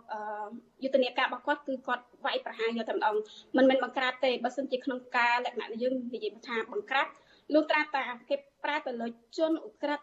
[0.83, 3.15] យុទ្ធនាការរបស់គាត់គឺគាត់វាយប្រហារយកតែម្ដង
[3.57, 7.07] មិនមែនបង្ក្រាបទេបើសិនជាក្នុងការលក្ខណៈយើងនិយាយថាបង្ក្រាប
[7.55, 10.01] លុះត្រាតែគេប្រើទៅលើជនអ ுக ្រិត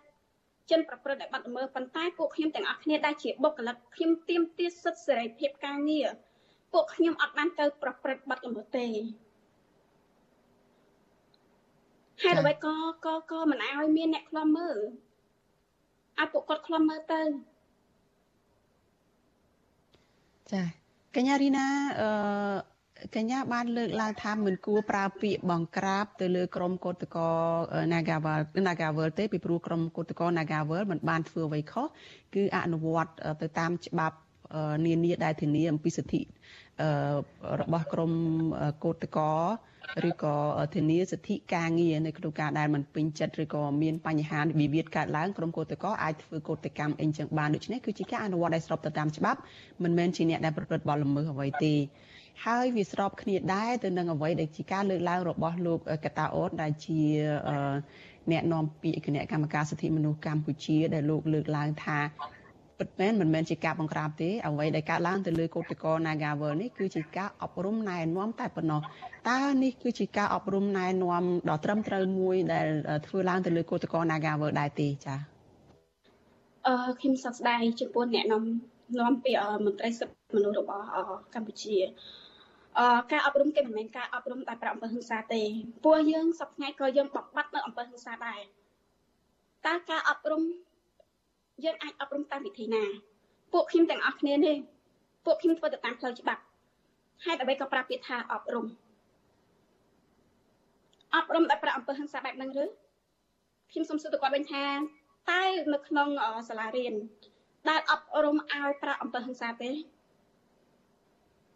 [0.69, 6.07] ជនប្រព្រឹត្តដែលបាត់ល្មើសប៉ុន្តែពួកខ្ញុំទាំងអស់គ្នាដែលជាបុគ្គលិកខ្ញុំទៀមទាសិទ្ធិសេរីភាពការងារ
[6.73, 8.87] ពួកខ្ញុំអត់បានទៅប្រព្រឹត្តបាត់ល្មើសទេ
[12.23, 14.77] ហេតុអ្វីក៏ក៏ក៏មិនឲ្យមានអ្នកខ្លំមើល
[16.19, 17.21] ឲ្យពួកគាត់ខ្លំមើលទៅ
[20.51, 20.63] ចា
[21.15, 21.65] កញ្ញារីណា
[22.01, 22.09] អឺ
[23.15, 27.25] កញ្ញាបានលើកឡើងថាមិនគួរប្រើពាក្យបង្ក្រាបទៅលើក្រុមកោតក្រ
[27.93, 31.87] Nagavel Nagavel ទេពីព្រោះក្រុមកោតក្រ Nagavel មិនបានធ្វើអ្វីខុស
[32.35, 34.17] គឺអនុវត្តទៅតាមច្បាប់
[34.85, 36.21] នានាដែលធានាអំពីសិទ្ធិ
[37.61, 38.11] របស់ក្រម
[38.83, 40.35] កោតក្រឬក៏
[40.75, 49.39] ធានាសិទ្ធិការងារនៅក្នុងការដែលមិនពេញចិត្តឬក៏មានបញ្ហាវិវាទកើតឡើងក្រុមកោតក្រអាចធ្វើកោតកម្មអីចឹងបានដូច្នេះគឺជាការអនុវត្តដែលស្របទៅតាមច្បាប់
[49.83, 51.73] មិនមែនជាអ្នកដែលប្រព្រឹត្តបទល្មើសអ្វីទេ
[52.45, 56.99] ហើយវាស្របគ្នាដែរទៅនឹងអ្វីដែលជាការលើកឡើងរបស់លោកកតាអូនដែលជា
[58.31, 61.99] អ្នកនាំពាក្យគណៈកម្មការសិទ្ធិមនុស្សកម្ពុជាដែលលោកលើកឡើងថា
[62.81, 68.81] ពិតមែនមិនមែនជាការបង្ក្រាបទេអ្វីដែលកើតឡើងទៅលើកោតក្រ Nagavel នេះគឺជាការអប់រំណែនាំតែប៉ុណ្ណោះ
[69.29, 72.67] តើនេះគឺជាការអប់រំណែនាំដ៏ត្រឹមត្រូវមួយដែល
[73.07, 75.19] ធ្វើឡើងទៅលើកោតក្រ Nagavel ដែរទេចា៎
[76.67, 78.43] អឺខ្ញុំសោកស្ដាយចំពោះអ្នកនាំ
[78.99, 79.31] នាំពី
[79.65, 80.85] មន្ត្រីសិទ្ធិមនុស្សរបស់
[81.35, 81.77] កម្ពុជា
[82.79, 85.41] អឺការអប់រំគេមិនមែនការអប់រំតែប្រអំពើហិង្សាទេ
[85.85, 88.41] ពួកយើងសប្តាហ៍ថ្ងៃក៏យើងបំបត្តិនៅអំពើហិង្សាដែរ
[89.67, 90.41] តើការអប់រំ
[91.63, 92.83] យើងអាចអប់រំតាមវិធីណា
[93.53, 94.57] ពួកខ្ញុំទាំងអស់គ្នានេះ
[95.25, 96.41] ពួកខ្ញុំធ្វើទៅតាមផ្លូវច្បាប់
[97.25, 98.65] ហេតុអ្វីក៏ប្រាប់ពាក្យថាអប់រំ
[101.15, 102.65] អប់រំដែលប្រាក់អំពើហិង្សាបែបហ្នឹងឬ
[103.71, 104.65] ខ្ញុំសូមសួរទៅគាត់វិញថា
[105.31, 106.07] តើនៅក្នុង
[106.49, 106.93] សាលារៀន
[107.69, 109.71] ដែលអប់រំឲ្យប្រាក់អំពើហិង្សាទេ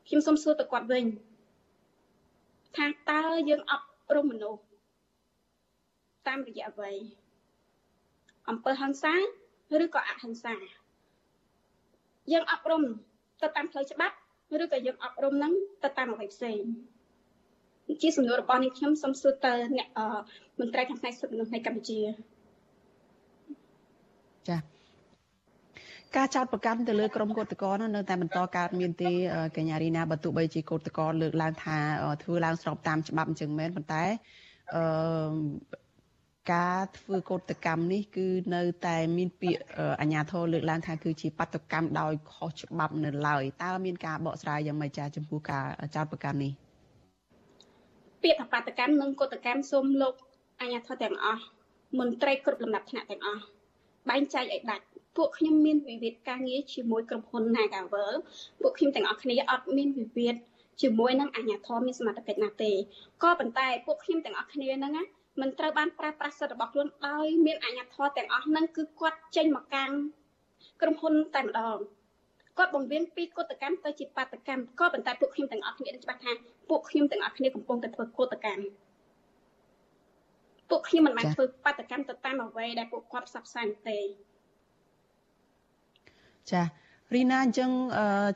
[0.07, 1.05] ខ្ញុំសូមសួរទៅគាត់វិញ
[2.77, 4.61] ថាតើយើងអប់រំមនុស្ស
[6.27, 6.91] តាមរយៈអ្វី
[8.49, 9.13] អំពើហិង្សា
[9.83, 10.55] ឬក៏អហិង្សា
[12.31, 12.83] យើងអប់រំ
[13.41, 14.15] ទៅតាមផ្លូវច្បាប់
[14.63, 16.61] ឬក៏យើងអប់រំនឹងទៅតាមអ្វីផ្សេង
[18.01, 19.87] ជាសំណួររបស់នេះខ្ញុំសូមសួរទៅអ្នក
[20.59, 21.99] មន្ត្រីខាងផ្នែកសិទ្ធិមនុស្សនៃកម្ពុជា
[24.49, 24.59] ចា៎
[26.15, 29.11] ការចោតប្រកាន់ទៅលើក្រុមកោតក្រនោះនៅតែបន្តកើតមានទេ
[29.57, 31.77] កញ្ញារីណាបើទោះបីជាកោតក្រលើកឡើងថា
[32.23, 34.03] ធ្វើឡើងស្របតាមច្បាប់អញ្ចឹងមែនប៉ុន្តែ
[34.73, 34.81] អឺ
[36.53, 39.61] ការធ្វើកោតកម្មនេះគឺនៅតែមានពាក្យ
[40.01, 46.51] អាញាធរលើកឡើងថាគឺជាបាតកម្មដោយខុសច្បាប់នៅឡើយតើមានការបកស្រាយយ៉ាងម៉េចចាចំពោះការចោតប្រកាន់នេះ
[48.23, 50.13] ពាក្យថាបាតកម្មនិងកោតកម្មសូមលោក
[50.61, 51.43] អាញាធរទាំងអស់
[51.99, 53.43] មន្ត្រីគ្រប់លំដាប់ថ្នាក់ទាំងអស់
[54.09, 54.85] បែងចែកឲ្យដាច់
[55.17, 58.13] ពួកខ្ញុំមានវិវាទការងារជាមួយក្រុមហ៊ុន Nagavel
[58.61, 60.35] ពួកខ្ញុំទាំងអស់គ្នាអត់មានវិវាទ
[60.81, 62.71] ជាមួយនឹងអាជ្ញាធរមានសមត្ថកិច្ចណាទេ
[63.23, 65.03] ក៏ប៉ុន្តែពួកខ្ញុំទាំងអស់គ្នាហ្នឹងណា
[65.41, 69.95] មិនត្រូវបានប្រើប្រាស់សិទ្ធិរបស់ខ្លួនដោយមានអាជ្ញាធរទាំងអស់ហ្នឹងគឺគាត់ចេញមកកាន់
[70.81, 71.77] ក្រុមហ៊ុនតែម្ដង
[72.57, 76.31] គាត់បង្រៀនពីកតកម្មទៅជាបាតកម្មក៏ប៉ុន្តែពួកខ្ញុំទាំងអស់គ្នាច្បាស់ថា
[76.69, 78.63] ពួកខ្ញុំទាំងអស់គ្នាកំពុងតែធ្វើកតកម្ម
[80.69, 83.99] ពួកខ្ញុំមិនបានធ្វើបាតកម្មទៅតាមអ្វីដែលពួកគាត់ផ្សព្វផ្សាយទេ
[86.51, 86.61] ចា
[87.13, 87.71] រីណាអញ្ចឹង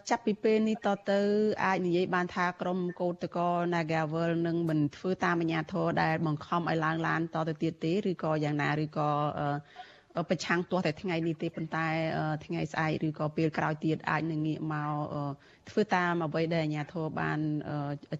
[0.09, 1.19] ចាប់ពីពេលនេះតទៅ
[1.65, 9.09] អាចនិយាយបានថាក្រមកោតកោ Nagavel នឹងមិនធ្វើតាមអាញាធរដែលបង្ខំឲ្យឡើងឡានតទៅទៀតទេឬក៏យ៉ាងណាឬក៏
[10.29, 11.87] ប្រឆាំងទាស់តែថ្ងៃនេះទេប៉ុន្តែ
[12.45, 14.91] ថ្ងៃស្អែកឬក៏ពេលក្រោយទៀតអាចនឹងងាកមក
[15.69, 17.39] ធ្វើតាមអ្វីដែលអាញាធរបាន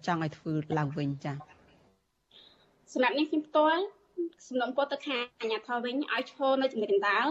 [0.06, 1.36] ចង់ឲ្យធ្វើឡើងវិញចា៎
[2.92, 3.82] សម្រាប់នេះខ្ញុំផ្ទាល់
[4.46, 7.28] សំណុំពរទៅខាងអាញាធរវិញឲ្យឈរនៅចំណុចកណ្ដាល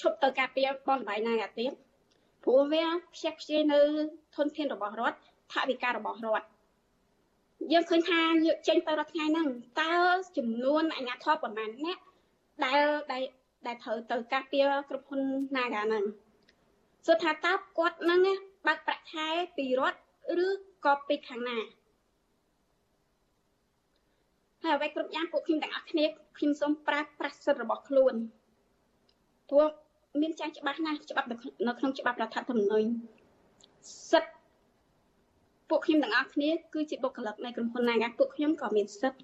[0.00, 1.72] ឈប់ទៅការពារបនលបាយណាទៀត
[2.44, 3.80] ព្រោះវាខ្ជះខ្ជាយនៅ
[4.36, 5.18] ធនធានរបស់រដ្ឋ
[5.52, 6.46] ថវិការបស់រដ្ឋ
[7.72, 9.48] យើងឃើញថាយកចេញទៅរាល់ថ្ងៃហ្នឹង
[9.82, 9.94] តើ
[10.36, 11.98] ចំនួនអាជ្ញាធរប៉ុន្មានអ្នក
[12.64, 12.80] ដែល
[13.12, 13.22] ដែល
[13.66, 15.22] ដែលត្រូវទៅការពារគ្រប់ហ៊ុន
[15.56, 16.04] Naga ហ្នឹង
[17.06, 18.20] សួរថាតើគាត់ហ្នឹង
[18.66, 19.98] បើកប្រាក់ខែពីរដ្ឋ
[20.46, 20.48] ឬ
[20.84, 21.58] ក៏ពីខាងណា
[24.62, 26.04] ហើយអ្វីគ្រប់យ៉ាងពួកខ្ញុំទាំងអស់គ្នា
[26.38, 28.14] ខ្ញុំសូមប្រើប្រាស់សិទ្ធិរបស់ខ្លួន
[29.50, 29.68] ព្រោះ
[30.22, 32.88] មានចាស់ច្បាស់ណាស់ច្បាប់នៅក្នុងច្បាប់រដ្ឋធម្មនុញ្ញ
[34.10, 34.32] សិទ្ធិ
[35.68, 39.22] ពួកខ្ញុំទាំងអស់គ្នាគឺជាបុគ្គលិកនៃក្រុមហ៊ុន Naga ពួកខ្ញុំក៏មានសិទ្ធិ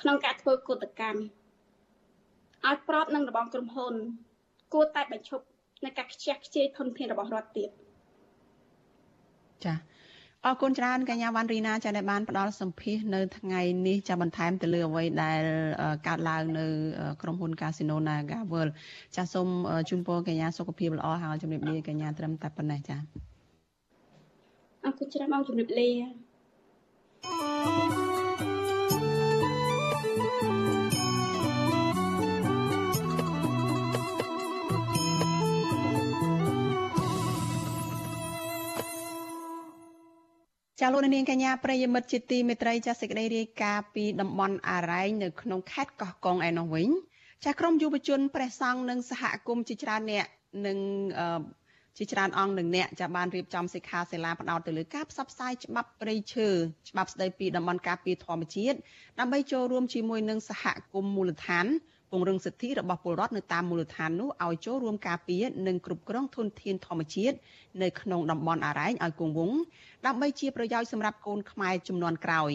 [0.00, 1.20] ក្នុងការធ្វើកតកម្ម
[2.66, 3.94] ឲ្យប្របនឹងរបងក្រុមហ៊ុន
[4.72, 5.44] គួរតែបញ្ឈប់
[5.84, 7.70] នៃការខ្ជះខ្ជាយធនធានរបស់រដ្ឋទៀត
[9.64, 9.87] ចា៎
[10.48, 15.42] អរគុណច្រើនកញ្ញាវ៉ាន់រីណាចាដែលបានផ្ដល់សម្ភាសនៅថ្ងៃនេះចាបន្ថែមទៅលើអ្វីដែល
[16.06, 16.66] កើតឡើងនៅ
[17.22, 18.72] ក្រុមហ៊ុន Casino Naga World
[19.16, 19.48] ចាសូម
[19.88, 22.96] ជូនពរកញ្ញាសុខភាពល្អហើយជំរាបលាកញ្ញាត្រឹមតែប៉ុណ្ណេះចា
[24.84, 25.90] អរគុណច្រើនបងជំរាបលា
[40.80, 46.88] ចាលោកនាងកញ្ញាប្រិយមិត្តជាទីមេត្រីចាសេចក្តីរាយការណ៍ពីតំបន់អារ៉ែងនៅក្នុងខេត្តកោះកុងឯនោះវិញ
[47.44, 50.26] ចាក្រមយុវជនព្រះសង្ឃនិងសហគមន៍ជាច្រើនអ្នក
[50.66, 50.78] នឹង
[51.98, 56.48] ជាច្រើនអង្គនឹងអ្នកចាបានរៀបចំសិក្ខាសាលាផ្ដោតទៅលើការផ្សព្វផ្សាយច្បាប់ព្រៃឈើ
[56.90, 58.76] ច្បាប់ស្តីពីតំបន់ការពារធម្មជាតិ
[59.18, 61.66] ដើម្បីចូលរួមជាមួយនឹងសហគមន៍មូលដ្ឋាន
[62.10, 67.36] ពង្រឹងសិទ្ធិរបស់ពលរដ្ឋនៅតាមមូលដ្ឋាននោះឲ្យចូលរួមការពារនិងគ្រប់គ្រងធនធានធម្មជាតិ
[67.82, 69.58] នៅក្នុងតំបន់អរ៉ែងឲ្យគង់វង្ស
[70.06, 72.52] ដើម្បីជាប្រយោជន៍សម្រាប់កូនខ្មែរចំនួនក្រោយ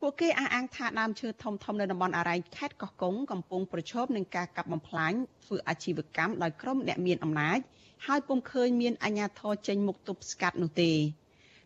[0.00, 5.12] ពួកគេអះអាងថាដើមឈើធំធំនៅតំបន់អរ៉ែងខេត្តកោះកុងកំពុងប្រឈមនឹងការកាប់បំផ្លាញ
[5.44, 7.58] ធ្វើអាជីវកម្មដោយក្រុមអ្នកមានអំណាច
[8.06, 10.92] ហើយពុំឃើញមានអាជ្ញាធរចេញមុខទប់ស្កាត់នោះទេ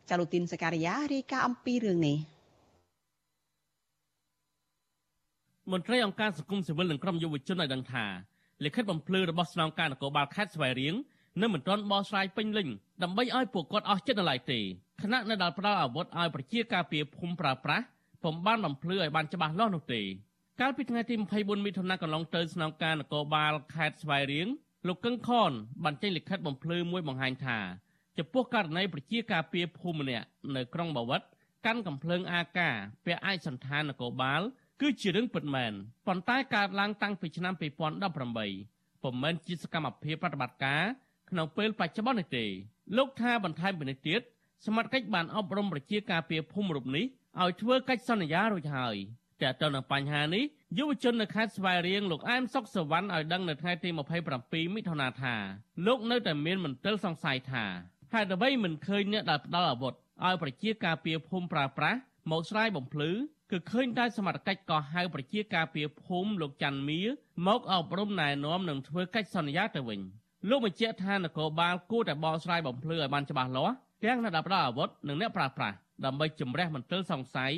[0.09, 2.17] ចាលូទីនសការីយ៉ារាយការណ៍អំពីរឿងនេះ
[5.73, 8.07] មន្ត្រីអង្គការសង្គមស៊ីវិលនិងក្រុមយុវជនឲ្យដឹងថា
[8.65, 10.95] លិខិតបំភ្លឺរបស់ស្នងការនគរបាលខេត្តស្វាយរៀង
[11.43, 12.69] នៅមិនទាន់បោះស្រាយពេញលេញ
[13.03, 14.61] ដើម្បីឲ្យពួកគាត់អស់ចិត្តនៅឡើយទេ
[15.03, 17.85] ខណៈនៅដល់ផ្ដល់អាវុធឲ្យប្រជាការពារភូមិប្រើប្រាស់
[18.25, 20.03] ពុំបានបំភ្លឺឲ្យបានច្បាស់លាស់នោះទេ
[20.61, 24.49] កាលពីថ្ងៃទី24មិថុនាកន្លងទៅស្នងការនគរបាលខេត្តស្វាយរៀង
[24.87, 25.51] លោកកឹងខន
[25.85, 27.59] បានចេញលិខិតបំភ្លឺមួយបង្ហាញថា
[28.19, 30.27] ចំពោះករណីប្រជាការពារភូមិម្នាក់
[30.57, 31.23] នៅក្រុងបាវិត
[31.67, 32.69] កាន់កំភ្លើងអាកា
[33.07, 34.43] ពាក់ឯកសន្តាននគរបាល
[34.81, 35.73] គឺជារឿងពិតមែន
[36.07, 37.55] ប៉ុន្តែកើតឡើងតាំងពីឆ្នាំ
[38.29, 40.83] 2018ពុំមែនជាសកម្មភាពប្រតិបត្តិការ
[41.31, 42.45] ក្នុងពេលបច្ចុប្បន្ននេះទេ
[42.97, 44.21] លោកថាបន្ថែមពីនេះទៀត
[44.67, 47.05] សមត្ថកិច្ចបានអប់រំប្រជាការពារភូមិរូបនេះ
[47.41, 48.97] ឲ្យធ្វើកិច្ចសន្យារួចហើយ
[49.43, 50.45] តែទៅនឹងបញ្ហានេះ
[50.79, 53.89] យុវជននៅខេត្តស្វាយរៀងលោកអែមសុកសវណ្ណឲ្យដឹងនៅថ្ងៃទី
[54.33, 55.35] 27មិថុនាថា
[55.87, 57.65] លោកនៅតែមានមន្ទិលសង្ស័យថា
[58.13, 61.99] ហេតុអ្វីមិនឃើញអ្នកដែលផ្ដល់អាវុធឲ្យប្រជាការពារភូមិប្រើប្រាស់
[62.31, 63.11] មកស្រាយបំភ្លឺ
[63.51, 67.01] គឺឃើញតែសមត្ថកិច្ចក៏ហៅប្រជាការពារភូមិលោកច័ន្ទមៀ
[67.47, 70.01] មកអប់រំណែនាំនិងធ្វើកិច្ចសន្យាទៅវិញ
[70.49, 77.53] លោកបញ្ជាក់ថានគរបាលគួរតែបកស្រាយបំភ្លឺឲ្យបានច្បាស់លាស់ទាំងអ្នកដែលប្រើអាវុធនិងអ្នកប្រើប្រាស់ដើម្បីជំរះមន្ទិលសង្ស័យ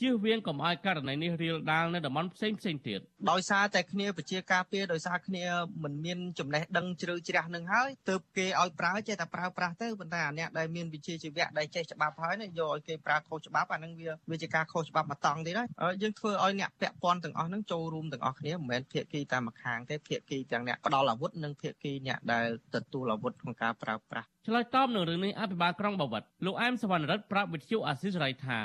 [0.00, 5.44] ជៀសវាងកុំឲ្យករណីនេះរៀលដាលនៅតំបន់ផ្សេងផ្សេងទៀតដោយសារតែគ្នាប្រជាការពារដោយសារគ្នា
[5.84, 28.60] មិនមានចំណេះដឹងជ្រៅជ្រះនឹងហើយទើបគេឲ្យប្រើចេះតែប្រើប្រាស់ទៅប៉ុន្តែអាអ្នកដែលមានវិជ្ជាជីវៈដែលចេះច្បាប់ហើយយកឲ្យគេប្រើខុសច្បាប់អានឹងវាវាជាការខុសច្បាប់មកតង់ទៀតហើយយើងធ្វើឲ្យអ្នកពាក់ព័ន្ធទាំងអស់នឹងចូលរួមទាំងអស់គ្នាមិនមែនភាគីតែម្ខាងទេភាគីទាំងអ្នកផ្ដល់អាវុធនិងភាគីអ្នកដែលទទួលអាវុធក្នុងការប្រើប្រាស់ឆ្លើយតបនឹងរឿងនេះអភិបាលក្រុងបាវិតលោកអែមសវណ្ណរិទ្ធប្រាប់វិទ្យុអាស៊ីសេរីថា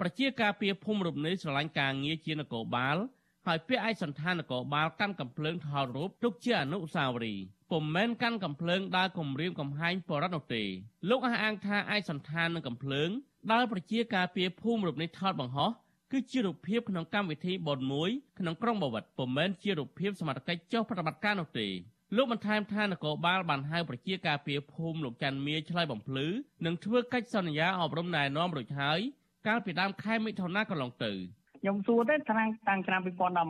[0.00, 2.96] ប្រជាការពារភូមិរូបនេះស្រឡាញ់ការងារជានគរបាល
[3.46, 10.62] ហើយពាក្យឯកសន្តាននគរបាលកាន់កំភ្លើងថតរូបទុកជាអនុស្សាវរីយ៍ពុំមែនកាន់កំភ្លើងដើរគំរាមកំហែងបរិបទនោះទេ
[11.10, 13.10] លោកអះអាងថាឯកសន្តាននឹងកំភ្លើង
[13.52, 15.70] ដើរប្រជាការពារភូមិរូបនេះថតបង្ហោះ
[16.12, 21.68] គឺជារូបភាពក្នុងកម្មវិធីបុណ្យមួយក្នុងក្រុងបាវិតពុំមែនជារូបភាពសមត្ថកិច្ចចុះប្រតិបត្តិការនោះទេ
[22.16, 26.26] លោកបន្ថែមថានគរបាលបានហៅប្រជាការពារភូមិលោកច័ន្ទមាឆ្លើយបំភ្លឺ
[26.66, 29.00] និងធ្វើកិច្ចសន្យាអប់រំណែនាំរួចហើយ
[29.46, 31.12] កាលពីដើមខែមិថុនាកន្លងទៅ
[31.64, 33.00] ខ្ញុំសួរទៅឆ្នាំតាំងឆ្នាំ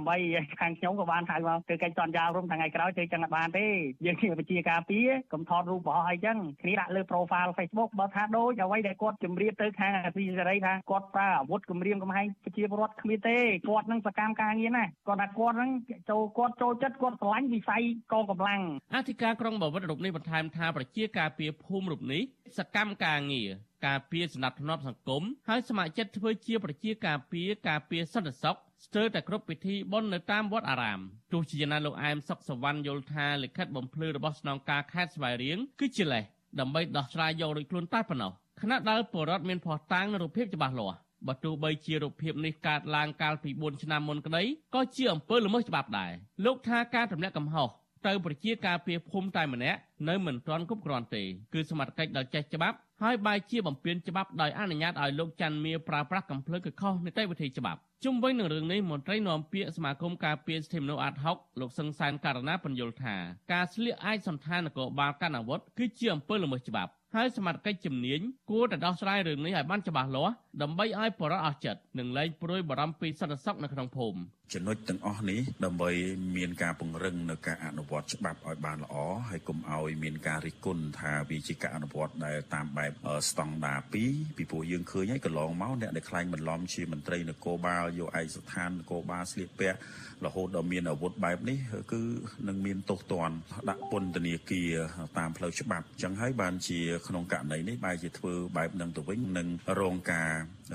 [0.06, 3.66] 2018ខាងខ្ញុំក៏បានហៅមកធ្វើកិច្ចសន្យារួមថ្ងៃក្រោយធ្វើចឹងអត់បានទេ
[4.06, 13.36] យើងជាវិជាការពារកុំថតរូបបោះអីចឹងគ្នាដាក់លើ profile Facebook បើថាដូចអ្វីដែលគាត់ជម្រាបទៅខាងអាស៊ីសេរីថាគាត់ប្រើអាវុធគម្រាមកំហែងប្រជាពលរដ្ឋគ្មានទេ
[13.68, 15.70] គាត់នឹងសកម្មការងារណាគាត់ថាគាត់នឹង
[16.10, 18.60] ចូលគាត់ចូលចិត្តគាត់ស្រឡាញ់វិស័យកងកម្លាំង
[18.94, 22.22] អធិការក្រុងបាវិតរូបនេះបន្ថែមថាប្រជាការពារភូមិរូបនេះ
[22.58, 23.50] សកម្មការងារ
[23.86, 28.56] ការពារសំណាក់ធ្នាប់សង្គមហើយស្ម័គ្រចិត្តធ្វើជាប្រជាការពារការពារសន្តិសុខ
[28.86, 31.00] ស្ទើរតែគ្រប់ពិធីបុណ្យនៅតាមវត្តអារាម
[31.32, 36.24] ទោះជាយ៉ាងណាលោកអែមសុកសវណ្ណយល់ថាលិខិតបំភ្លឺរបស់ស្នងការខេត្តស្វាយរៀងគឺជាលេស
[36.60, 40.96] ដើម្បីដោះស្រាយយករួចខ្លួនតែប៉ុណ្ណោះខណៈដែលពលរដ្ឋមានភ័ស្តុតាងនិងរូបភាពច្បាស់លាស់
[41.26, 44.42] បើទោះបីជារូបភាពនេះកើតឡើងកាលពី4ឆ្នាំមុនក្តី
[44.74, 46.12] ក៏ជាអំពើល្មើសច្បាប់ដែរ
[46.44, 47.68] លោកថាការទម្លាក់កំហុស
[48.06, 49.78] ទៅប្រជាការពារភូមិតែម្នាក់
[50.08, 63.16] នៅមិនទាន់គ្រប់គ្រាន់ទេគឺសមត្ថកិច្ចដែលចេះច្បាប់ ហហើយបែរជាបំពេញច្បាប់ដោយអនុញ្ញាតឲ្យលោកច័ន្ទមាសប្រើប្រាស់កំភ្លើងកខុសនីតិវិធីច្បាប់ជុំវិញនឹងរឿងនេះមន្ត្រីនាំពាក្យសមាគមការពារសិទ្ធិមនុស្សអាត់ហុកលោកសឹងសានករណាបញ្យល់ថា
[63.52, 74.18] ការស្លៀកឯកសន្តាននគរបាលកាន់អាវុធគឺជាអំពើល្មើសច្បាប់ហើយសមត្ថកិច្ចជំនាញគួរតែដោះស្រាយរឿងនេះឲ្យបានច្បាស់លាស់ដើម្បីឲ្យបរិបទអស់ចិត្តនិងលែងព្រួយបារម្ភពីសន្តិសុខនៅក្នុងភូមិ
[74.54, 75.90] ចំណុចទាំងអស់នេះដើម្បី
[76.36, 78.94] មានការពង្រឹងនៅការអនុវត្តច្បាប់ឲ្យបានល្អ
[79.28, 82.92] ហើយកុំឲ្យមានការរិះគន់ថាវាជាការអនុវត្តដែលតាមបែប
[83.28, 84.04] ស្តង់ដារ2ពី
[84.50, 89.78] ព្រោះយើងឃើញហើយកន្លងមកអ្នកដែលខ្លាញ់បន្លំជាមន្ត្រីនគរបាលយកឯកស្ថាននគរបាលស្លៀកពាក់
[90.26, 91.58] រហូតដល់មានអាវុធបែបនេះ
[91.92, 92.02] គឺ
[92.48, 93.36] នឹងមានទោសទណ្ឌ
[93.70, 94.72] ដាក់ពន្ធនាគារ
[95.18, 99.48] តាមផ្លូវច្បាប់អញ្ចឹងហើយបានជាក្នុងករណីនេះបែរជាធ្វើបែបនឹងទៅវិញនឹង
[99.80, 100.30] រងការ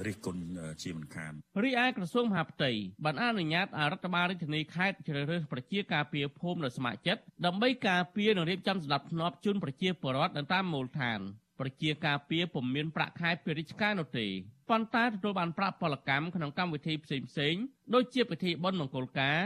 [0.06, 0.44] រិះគន់
[0.84, 1.34] ជាមិនខាន
[1.64, 2.72] រីឯក្រសួងមហាផ្ទៃ
[3.06, 11.20] បានអនុញ្ញាតឲ្យរដ្ឋបាលរាជធានីខេត្តជ្រើសរើសប្រជាការពារភូមិនៅស្ម័គ្រចិត្តដើម្បីការពារនិងរៀបចំសម្ដាប់ធ្នាប់ជូនប្រជាពលរដ្ឋនៅតាមមូលដ្ឋាន
[11.60, 14.28] ប្រជាការពារពុំមានប្រាក់ខែពីរាជការនោះទេ
[14.70, 17.56] ប៉ុន្តែទទួលបានប្រាក់ពលកម្មក្នុងកម្មវិធីផ្សេងផ្សេង
[17.94, 19.40] ដូចជាពិធីបុណ្យមង្គលការ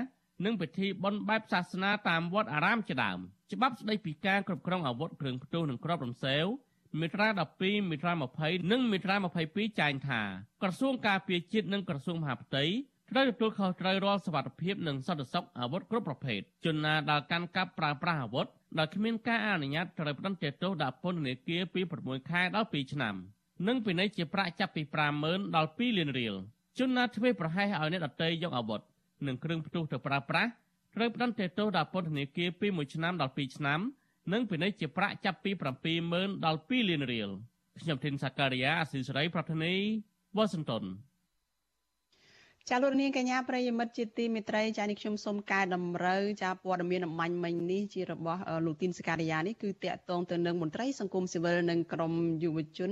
[0.46, 3.20] និងពិធីបុណ្យបែបសាសនាតាមវត្តអារាមជាដើម
[3.54, 6.46] ច្បាប់ស្តីពីការគ្រប់គ្រងអាវុធគ្រឿងផ្ទុះនិងគ្រាប់រំសេវ
[7.00, 7.28] មាត្រា
[7.60, 9.16] 12មាត្រា20និងមាត្រា
[9.48, 10.22] 22ចែងថា
[10.64, 12.64] ក្រសួងការពារជាតិនិងក្រសួងមហាផ្ទៃ
[13.12, 18.48] ត្រូវទទួលខុសត្រូវរាល់សវត្ថិភាពនិងសន្តិសុខអាវុធគ្រប់ប្រភេទជនណាដែលកាន់កាប់ប្រើប្រាស់អាវុធ
[18.80, 23.16] ដោយគ្មានការអនុញ្ញាតត្រូវផ្តន្ទាទោសដាក់ពន្ធនាគារពី6ខែដល់2ឆ្នាំ
[23.68, 24.82] និងពិន័យជាប្រាក់ចាប់ពី
[25.20, 26.36] 50000ដល់2លានរៀល
[26.80, 28.82] ជនណាធ្វេសប្រហែសឲ្យអ្នកដទៃយកអាវុធ
[29.28, 30.50] និងគ្រឿងផ្ទុះទៅប្រើប្រាស់
[30.96, 33.80] ត្រូវផ្តន្ទាទោសដាក់ពន្ធនាគារពី1ឆ្នាំដល់2ឆ្នាំ
[34.34, 35.52] និងពិន័យជាប្រាក់ចាប់ពី
[35.98, 37.30] 70000ដល់2លានរៀល
[37.82, 39.74] ខ្ញុំធីនសាការីយ៉ាអស៊ីសេរីប្រធានី
[40.38, 40.84] វ៉ាស៊ីនតោន
[42.70, 52.14] ចាលោកនាងកញ្ញាប្រិយមិត្តជាទីមេត្រីចានេះខ្ញុំសូមកែតម្រូវចាព័ត៌មានអំបញ្ញមិញនេះជារបស់លោកទីនសការីយ៉ានេះគឺតាក់ទងទៅនឹងមន្ត្រីសង្គមស៊ីវិលនិងក្រម
[52.44, 52.92] យុវជន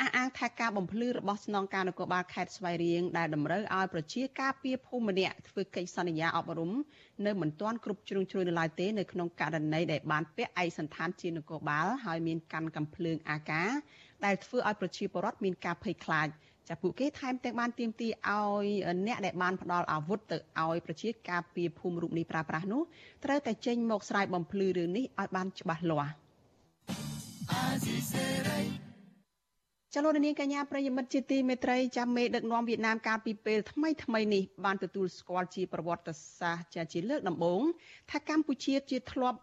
[0.00, 6.72] អះអាងថាការបំភ្លឺរបស់ស្នងការនគរបាលខេត្តស្វាយរៀងដែលតម្រូវឲ្យប្រជាការពារភូមិម្នាក់ធ្វើកិច្ចសន្យាអប់រំ
[7.26, 13.64] នៅមិនទាន់គ្រប់ជ្រុងជ្រោយនៅឡើយទេនៅក្នុងករណីដែលបានពាក់ឯកសន្តានជានគរបាលហើយមានកាន់កំភ្លើងអាកា
[14.24, 16.28] ដែលធ្វើឲ្យប្រជាពលរដ្ឋមានការភ័យខ្លាច
[16.68, 18.66] ចាពួកគេថែមទាំងបានទាមទារឲ្យ
[19.06, 22.82] អ្នកដែលបានផ្ដល់អាវុធទៅឲ្យប្រជាការពារភូមិរូបនេះប្រើប្រាស់នោះ
[23.24, 26.12] ត្រូវតែចេញមកស្រាយបំភ្លឺរឿងនេះឲ្យបានច្បាស់លាស់
[29.98, 37.62] ចលនានាងកញ្ញាប្រិយមិត្តជាទីមេត្រីចាំមេដឹកនាំវៀតណាមកាលពីពេលថ្មីថ្មីនេះបានទទួលស្គាល់ជាប្រវត្តិសាស្ត្រជាលើកដំបូង
[38.10, 39.38] ថាកម្ពុជាជាធ្លាប់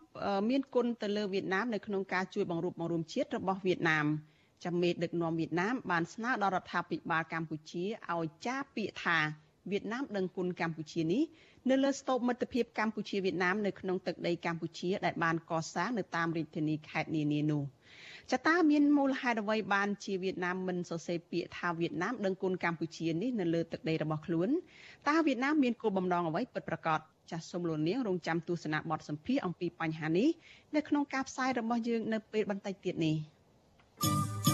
[0.49, 4.05] មានគុណទៅលើវៀតណាមនៅក្នុងការជួយបង្រួបបង្រួមជាតិរបស់វៀតណាម
[4.63, 7.83] ចាំមេដឹកនាំវៀតណាមបានស្នើដល់រដ្ឋាភិបាលកម្ពុជា
[8.13, 9.17] ឲ្យចារពាក្យថា
[9.71, 11.23] វៀតណាមដឹងគុណកម្ពុជានេះ
[11.69, 17.63] នៅលើស្តូបមិត្តភាពកម្ពុជាវៀតណាមនៅក្នុងទឹកដីកម្ពុជាដែលបានកសាងនៅតាមរាជធានីខេត្តនានានោះ
[18.31, 24.49] ចតាមានមូលហេតុអ្វីបានជាវៀតណាមមិនសរសេរពាក្យថាវៀតណាមដឹងគុណកម្ពុជានេះនៅលើទឹកដីរបស់ខ្លួន
[25.09, 26.99] តើវៀតណាមមានគោលបំណងអ្វីពិតប្រាកដ
[27.31, 30.29] ចាសសូមលោកនាងរងចាំទស្សនាបទសម្ភាសអំពីបញ្ហានេះ
[30.75, 33.15] នៅក្នុងការផ្សាយរបស់យើងនៅពេលបន្តិចទៀតនេះ។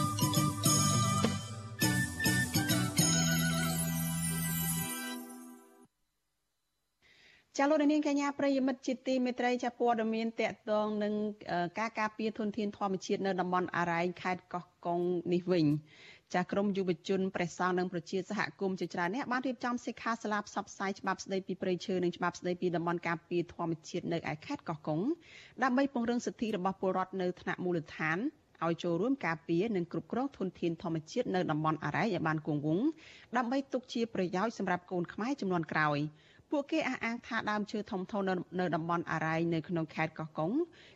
[7.61, 11.13] ចាលោកនាងកញ្ញាប្រិយមិត្តជាទីមេត្រីចាព័ត៌មានតកតងនឹង
[11.79, 14.99] ការការពារធនធានធម្មជាតិនៅតំបន់អរ៉ែងខេត្តកោះកុង
[15.33, 15.65] នេះវិញ
[16.33, 24.99] ចាក្រមយុវជនព្រះសង្ឃនិងប្រជាសហគមន៍ជាច្រើនអ្នកបានរៀបចំសិក្ខាសាលាផ្សព្វផ្សាយច្បាប់ស្តីពីព្រៃឈើនិងច្បាប់ស្តីពីតំបន់ការពារធម្មជាតិនៅឯខេត្តកោះកុង
[25.63, 28.17] ដើម្បីពង្រឹងសិទ្ធិរបស់ពលរដ្ឋនៅថ្នាក់មូលដ្ឋាន
[28.65, 32.87] ឲ្យចូលរួមការពារនិងគ្រប់គ្រងធនធានធម្មជាតិនៅតំបន់អរ៉ែងឲ្យបានគង់វង្ស
[33.37, 35.99] ដើម្បីទុកជាប្រយោជន៍សម្រាប់កូនខ្មែរចំនួនក្រោយ។
[36.51, 38.21] ពួកគេអះអាងថាដើមឈើធំធំ
[38.59, 40.51] នៅតំបន់អារ៉ៃនៅក្នុងខេត្តកោះកុង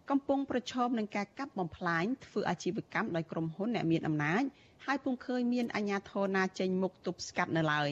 [0.09, 4.43] កំពុងប្រឈមនឹងការកាប់បំផ្លាញធ្វើអាជីវកម្មដោយក្រុមហ៊ុនអ្នកមានអំណាច
[4.85, 7.89] ហើយពុំឃើញមានអាជ្ញាធរណាចេញមុខទប់ស្កាត់នៅឡើយ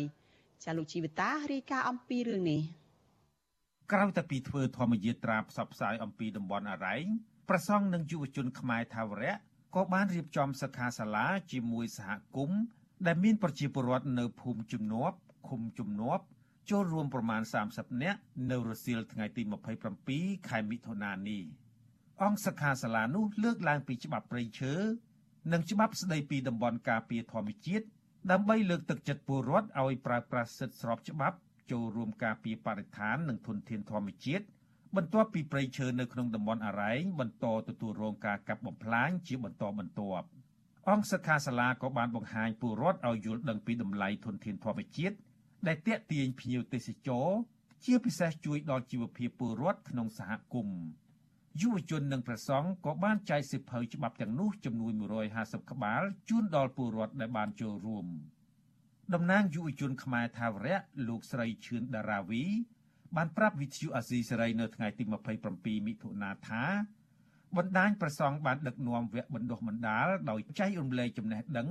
[0.63, 2.61] ចាលោកជីវិតារាយការណ៍អំពីរឿងនេះ
[3.91, 6.95] ក្រៅតែពីធ្វើធម្មយាត្រាផ្សព្វផ្សាយអំពីតំបន់អារ៉ៃ
[7.49, 9.33] ប្រសង់និងយុវជនខ្មែរថាវរៈ
[9.75, 12.61] ក៏បានរៀបចំសិក្ខាសាលាជាមួយសហគមន៍
[13.07, 15.15] ដែលមានប្រជាពលរដ្ឋនៅភូមិជំនាប់
[15.49, 16.23] ឃុំជំនាប់
[16.71, 17.41] ចូលរួមប្រមាណ
[17.71, 18.19] 30នាក់
[18.51, 19.41] នៅរសៀលថ្ងៃទី
[19.95, 21.43] 27ខែមិថុនានេះ
[22.23, 24.73] អង្គសិក្ខាសាលានោះលើកឡើងពីច្បាប់ព្រៃឈើ
[25.51, 27.85] និងច្បាប់ស្តីពីតំបន់ការពារធម្មជាតិ
[28.31, 31.37] ដើម្បីលើកទឹកចិត្តពលរដ្ឋឲ្យប្រើប្រាស់សិទ្ធិស្របច្បាប់
[31.71, 34.45] ចូលរួមការពារបរិស្ថាននិងធនធានធម្មជាតិ
[34.95, 40.25] បន្ទាប់ពីព្រៃឈើនៅក្នុងតំបន់អរ៉ែងបន្តទទួលរងការកាប់បំផ្លាញជាបន្តបន្ទាប់
[40.89, 45.15] អង្គសិក្ខាសាលាក៏បានបង្ហាញពលរដ្ឋឲ្យយល់ដឹងពីតម្លៃធនធានធម្មជាតិ
[45.67, 47.27] ដែលតាក់ទាញភ្ញៀវទេសចរ
[47.85, 50.81] ជាពិសេសជួយដល់ជីវភាពពលរដ្ឋក្នុងសហគមន៍
[51.61, 54.93] យុវជននិងប្រសង់ក៏បានចែកសិភៅច្បាប់ទាំងនោះចំនួន
[55.31, 58.05] 150ក្បាលជូនដល់ពលរដ្ឋដែលបានចូលរួម
[59.13, 62.43] តំណាងយុវជនខ្មែរថាវរៈលោកស្រីឈឿនដារាវី
[63.15, 65.03] បានប្រាប់វិទ្យុអាស៊ីសេរីនៅថ្ងៃទី
[65.45, 66.63] 27មិថុនាថា
[67.57, 71.69] បណ្ដាញប្រសង់បានដឹកនាំវគ្គបណ្ដុះបណ្ដាលដោយចែករំលែកចំណេះដឹង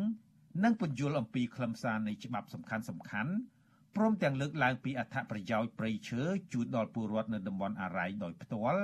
[0.64, 3.32] និងពន្យល់អំពីខ្លឹមសារនៃច្បាប់សំខាន់សំខាន់
[3.97, 6.22] ព្រមទាំងលើកឡើងពីអត្ថប្រយោជន៍ព្រៃឈើ
[6.53, 8.82] ជូនដល់ពលរដ្ឋនៅតំបន់អារ៉ៃដោយផ្ទាល់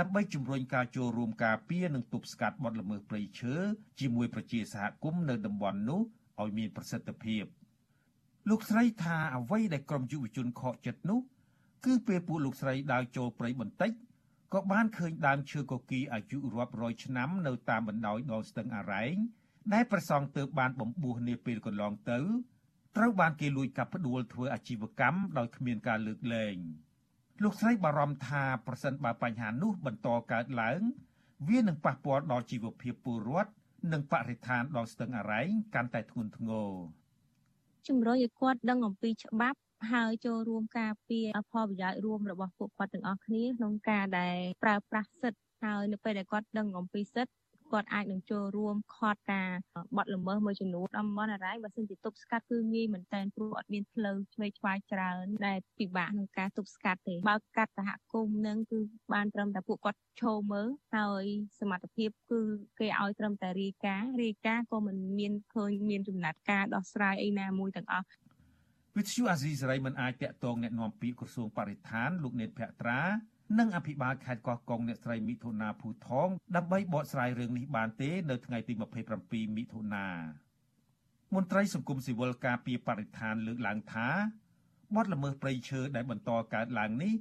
[0.00, 3.54] ដើម្បីជំរុញការចូលរួមការពារនិងទប់ស្កាត់បទល្មើសព្រៃឈើ
[4.00, 6.00] ជាមួយប្រជាសហគមន៍នៅតំបន់នោះ
[6.42, 7.44] ឲ្យមានប្រសិទ្ធភាព
[8.50, 11.20] លោកស្រីថាអ្វីដែលក្រុមយុវជនខកចិត្តនោះ
[11.84, 13.92] គឺពេលពួកលោកស្រីដើរចូលព្រៃបន្តិច
[14.54, 19.14] ក៏បានឃើញដើមឈើកគីអាយុរាប់រយឆ្នាំនៅតាមបណ្ដោយដងស្ទឹងអារ៉ែង
[19.72, 22.18] ដែលប្រសង់ទើបបានបំពោះនាពេលកន្លងទៅ
[22.96, 26.56] ត្រូវបានគេលួចកាប់ផ្ដួលធ្វើអាជីវកម្មដោយគ្មានការលើកលែង
[27.42, 30.80] លោកស្រីបារម្ភថាប្រសិនបើបញ្ហានោះបន្តកើតឡើង
[31.48, 33.52] វានឹងប៉ះពាល់ដល់ជីវភាពពលរដ្ឋ
[33.92, 36.70] និងបរិស្ថានដល់ស្ទឹងអារ៉ែងកាន់តែធ្ងន់ធ្ងរ
[37.88, 39.58] ជំរុញឲ្យគាត់ដឹងអំពីច្បាប់
[39.92, 47.34] ហើយចូលរួមការពារផលប្រយោជន៍រួមរបស់ពួកគាត់ទាំងអស់គ្នាក្នុងការដែលប្រើប្រាស់សិទ្ធិហើយនៅពេលដែលគាត់ដឹងអំពីសិទ្ធិ
[47.71, 49.49] គាត់អាចនឹងចូលរួមខត់ការ
[49.95, 58.79] បត់ល្មើសមួយចំនួនតំបន់អរ៉ៃបើសិនជាទប់ស្កាត់គឺងាយមែនតើព្រោះអត់មានផ្លូវឆ្វេងឆ្វាយច្រើនដែលពិបាកក្នុងការទប់ស្កាត់ទេបើកាត់សហគមន៍នឹងគឺ
[59.13, 61.25] បានត្រឹមតែពួកគាត់ឈោមើលហើយ
[61.59, 62.39] សមត្ថភាពគឺ
[62.79, 68.07] គេឲ្យត្រឹមតែរាយការណ៍រាយការណ៍ក៏មិនមានឃើញមានចំណាត់ការដោះស្រាយអីណាមួយទាំងអស់
[68.97, 73.01] វិទ្យុអាស៊ីសេរីមិនអាចតាក់ទងแนะនាំពាក្យក្រសួងបរិស្ថានលោកនេតភក្ត្រា
[73.58, 78.72] និងអភិបាលខេត្តកោះកុងអ្នកស្រីមិថុនាភូថងដើម្បីបកស្រាយរឿងនេះបានទេនៅថ្ងៃទី
[79.14, 80.08] 27មិថុនា
[81.34, 84.08] មន្ត្រីសង្គមស៊ីវិលការពីបរិស្ថានលើកឡើងថា
[84.94, 87.14] បទល្មើសព្រៃឈើដែលបន្តកើតឡើងនេះ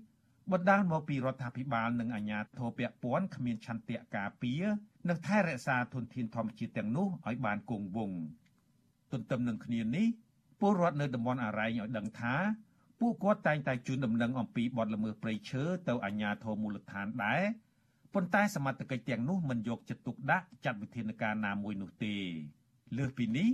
[0.52, 4.64] បណ្ដាលមកពីរដ្ឋាភិបាលនិងអាជ្ញាធរពាក់ព័ន្ធគ្មានឆន្ទៈការពារ
[5.10, 8.20] និងថែរក្សាធនធានធម្មជាតិទាំងនោះឲ្យបានគង់វង្ស
[9.12, 10.08] ទន្ទឹមនឹងគ្នានេះ
[10.60, 12.36] ពលរដ្ឋនៅតំបន់អរ៉ែងឲ្យដឹងថា
[13.06, 17.42] ពួកគាត់តែងតែជូនដំណឹងអំពីបទល្មើសព្រៃឈើទៅអាជ្ញាធរមូលដ្ឋានដែរ
[18.14, 22.16] ប៉ុន្តែសមត្ថកិច្ចទាំងនោះមិនយកចិត្តទុកដាក់ចាត់វិធានការណាមួយនោះទេ
[22.98, 23.50] លើសពីនេះ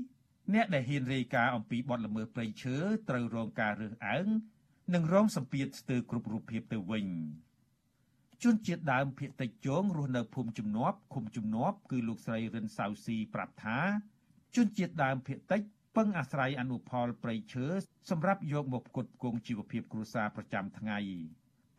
[0.53, 2.77] អ្នកដែលហ៊ានរាយការណ៍អំពីបទល្មើសព្រៃឈើ
[3.09, 4.27] ត្រូវរងការរើសអើង
[4.93, 7.05] និងរងសម្ពាធស្ទើរគ្រប់រូបភាពទៅវិញ
[8.43, 13.79] ជនជាតិដើមភាគតិចជងរស់នៅភូមិជំនប់ឃុំជំនប់គឺលោកស្រីរិនសៅស៊ីប្រាប់ថា
[14.55, 15.61] ជនជាតិដើមភាគតិច
[15.99, 17.67] ពឹងអាស្រ័យអនុផលព្រៃឈើ
[18.09, 20.97] សម្រាប់យកមកផ្គត់ផ្គង់ជីវភាពគ្រួសារប្រចាំថ្ងៃ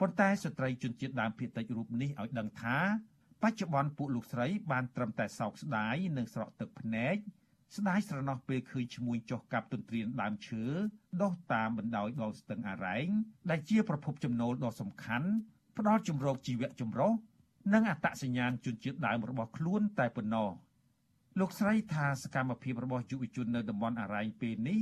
[0.00, 2.78] ប៉ុន្តែស្ត្រីជនជាតិដើមភាគតិចរូបនេះឲ្យដឹងថា
[3.42, 7.16] បច្ចុប្បន្នពួកលោកស្រីបានត្រឹមតែសោកស្ដាយនិងស្រក់ទឹកភ្នែក
[7.76, 10.64] ស្ដាយស្រណោះពេលឃើញឈ្មួញចុះកាប់ទន្ទ្រានដើមឈើ
[11.22, 13.08] ដុះតាមបណ្ដោយដងស្ទឹងអារ៉ែង
[13.50, 15.28] ដែលជាប្រភពចំណូលដ៏សំខាន់
[15.78, 17.12] ផ្ដល់ជំរកជីវៈចម្រុះ
[17.74, 20.50] និងអត្តសញ្ញាណជនជាតិដើមរបស់ខ្លួនតែប៉ុណ្ណោះ
[21.40, 24.80] លោកស្រីថាសកម្មភាពរបស់យុវជននៅតំបន់អរ៉ៃពេលនេះ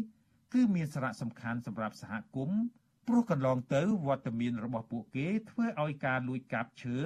[0.52, 2.60] គឺមានសារៈសំខាន់សម្រាប់សហគមន៍
[3.08, 6.98] ព្រោះកន្លងទៅវត្តមានរបស់ពួកគេធ្វើឲ្យការលួចកាប់ឈើ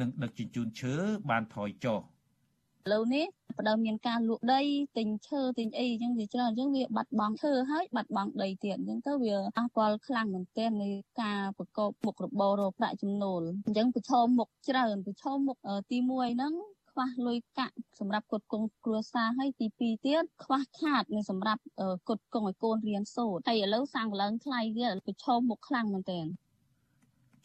[0.00, 0.94] និងដឹកជញ្ជូនឈើ
[1.30, 3.26] បានថយចុះឥឡូវនេះ
[3.58, 4.62] បដើមមានការលក់ដី
[4.98, 10.90] ទិញឈើទិញអីអញ្ចឹងវាច្រើនអញ្ចឹងវាបាត់បង់ឈើហើយបាត់បង់ដីទៀតអញ្ចឹងទៅវាប៉ះពាល់ខ្លាំងមែនទែននៃ
[11.22, 15.58] ការប្រកបមុខរបររកប្រាក់ចំណូលអញ្ចឹងប្រឈមមុខច្រើនប្រឈមមុខ
[15.90, 16.54] ទី1ហ្នឹង
[16.96, 21.62] ខ្វះលុយកាក់សម្រាប់គុតគង់គ្រួសារហើយទី2ទៀតខ្វះខាតនៅសម្រាប់
[22.08, 26.26] គុតគង់ឲ្យកូនរៀនសូត្រហើយឥឡូវសាំងឡើងថ្លៃទៀតប្រឈមមុខខ្លាំងមែនទែន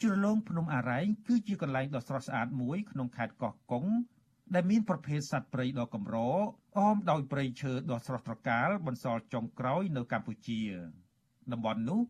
[0.02, 3.86] ជ្រលងភ្នំអារ៉ៃគឺជាកន្លែងដ៏ស្រស់ស្អាតមួយក្នុងខេត្តកោះកុង
[4.54, 6.18] ដែលមានប្រភេទសត្វព្រៃដ៏កម្រ
[6.78, 10.62] អមដោយព្រៃឈើដ៏ស្រស់ត្រកាលបន្សល់ចុងក្រោយនៅកម្ពុជា
[11.52, 12.02] តំបន់នោះ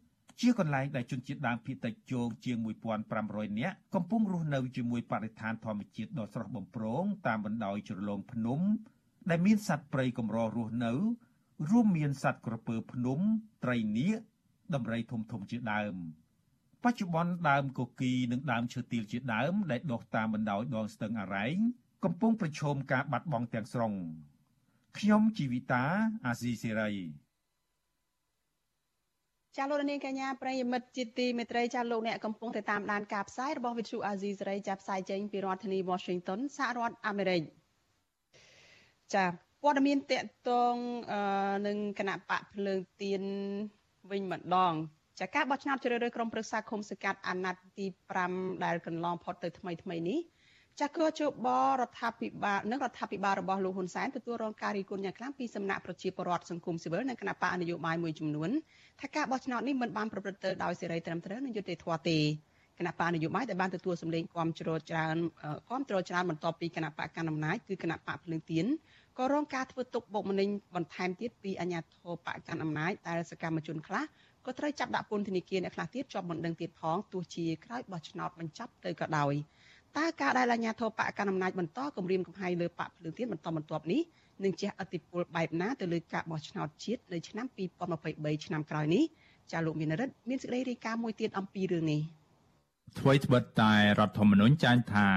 [0.42, 2.58] ជាកន្លែងដែលជនជាតិដើមភាគតិចជោងជាង
[3.08, 8.60] 1500នាក់កំពុងរស់នៅជាមួយបរិស្ថានធម្មជាតិដ៏ស្រស់បំព្រងតាមបណ្ដោយជ្រលងភ្នំ
[9.30, 10.92] ដែលមានសត្វព្រៃកម្ររស់នៅ
[11.70, 13.20] រួមមានសត្វក្រពើភ្នំ
[13.64, 14.18] ត្រីនាគ
[14.74, 15.96] ដំរីធំធំជាដើម
[16.84, 21.58] បច្ចុប្បន្នដើមកគីនិងដើមឈើទាលជាដើម ដែលដុះតាមបណ្ដោយដងស្ទឹងអរ៉ែង
[22.04, 23.94] កំពុងប្រឈមការបាត់បង់ទាំងស្រុង
[24.98, 25.84] ខ្ញុំជីវិតា
[26.26, 26.92] អាស៊ីសេរី
[29.58, 37.42] ចាលោកនាងកញ្ញាប្រិយមិត្តជាទីមេត្រីចាលោកអ្នកកំពុងតែតាមដានការផ្សាយរបស់វិទ្យុអាស៊ីសេរីចាប់ផ្សាយចេញពីរដ្ឋធានី Washington សហរដ្ឋអាមេរិក
[39.14, 39.26] ចា
[39.62, 40.76] ព័ត៌មានតកតង
[41.68, 43.24] នឹងគណៈបកភ្លើងទៀន
[44.12, 44.74] វិញម្ដង
[45.20, 47.86] ចាការបោះឆ្នោតជ្រើសរើសក្រុមប្រឹក្សាគុំសង្កាត់អាណត្តិទី
[48.26, 50.20] 5ដែលកន្លងផុតទៅថ្មីថ្មីនេះ
[50.80, 51.48] ចាស់កោជប
[51.80, 58.50] រដ្ឋាភិបាលនិងរដ្ឋាភិបាលរបស់លោកហ៊ុនសែនទទួលរងការរិះគន់យ៉ាងខ្លាំងពីសំណាក់ប្រជាពលរដ្ឋសង្គមស៊ីវិលនិងគណៈបកនយោបាយមួយចំនួន
[59.02, 62.24] ថាការបោះឆ្នោតនេះមិនបានប្រព្រឹត្តទៅដោយសេរីត្រឹមត្រូវនិងយុត្តិធម៌ទេគ
[62.80, 65.18] គណៈបកនយោបាយដែលបានទទួលសម្លេងគាំទ្រច្រើន
[65.70, 68.66] គាំទ្រច្រើនបន្ទាប់ពីគណៈបកកណ្ដាលអំណាចគឺគណៈបកភ្លើងទៀន
[69.20, 74.04] ក៏រងការធ្វើទុកបុកម្នេញបន្ថែមទៀតពីអាជ្ញាធរបកកណ្ដាលអំណាចដែលសកម្មជនខ្លះ
[74.46, 79.34] ក៏ត្រូវចាប់ដាក់ពន្ធនាគារអ្នកខ្លះទៀតជាប់បណ្ដឹងទៀតផងទោះជាក្រោយបោះឆ្នោតបញ្ចប់ទៅក៏ដោយ
[79.98, 84.02] តើការដែលអាជ្ញាធរបកកណ្ដាលអំណាចបន្តគម្រាមកំហែងលើបកភ្លើងទៀនបន្តបន្ទាប់នេះ
[84.44, 87.46] នឹងជះឥទ្ធិពលបែបណាទៅលើការបោះឆ្នោតជាតិនៅឆ្នាំ
[87.96, 89.04] 2023ឆ្នាំក្រោយនេះ
[89.52, 92.02] ចាលោកមានរិទ្ធមានសេចក្តីរាយការណ៍មួយទៀតអំពីរឿងនេះ
[93.00, 95.08] អ្វីត្បិតតែរដ្ឋធម្មនុញ្ញចែងថា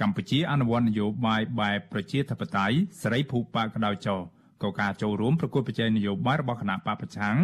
[0.00, 4.16] កម្ពុជាអនុវត្តនយោបាយបែបប្រជាធិបតេយ្យសេរីភូប៉ាក្តៅចោ
[4.62, 7.36] ក៏ការចូលរួមប្រគល់ប្រជែងនយោបាយរបស់គណៈបពប្រឆាំង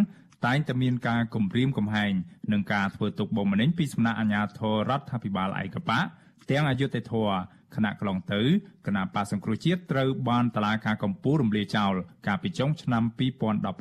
[0.46, 2.12] តែងតែមានការគំរាមកំហែង
[2.52, 6.06] និងការធ្វើទុកបុកម្នេញពីសំណាក់អាជ្ញាធររដ្ឋាភិបាលឯកបក
[6.50, 7.30] ទាំងអយុធធរ
[7.74, 8.40] គណៈក្លងទៅ
[8.86, 11.94] គណៈបាសង្គ្រោះជាតិត្រូវបានតឡាការកម្ពុជារំលាយចោល
[12.26, 13.02] កាលពីចុងឆ្នាំ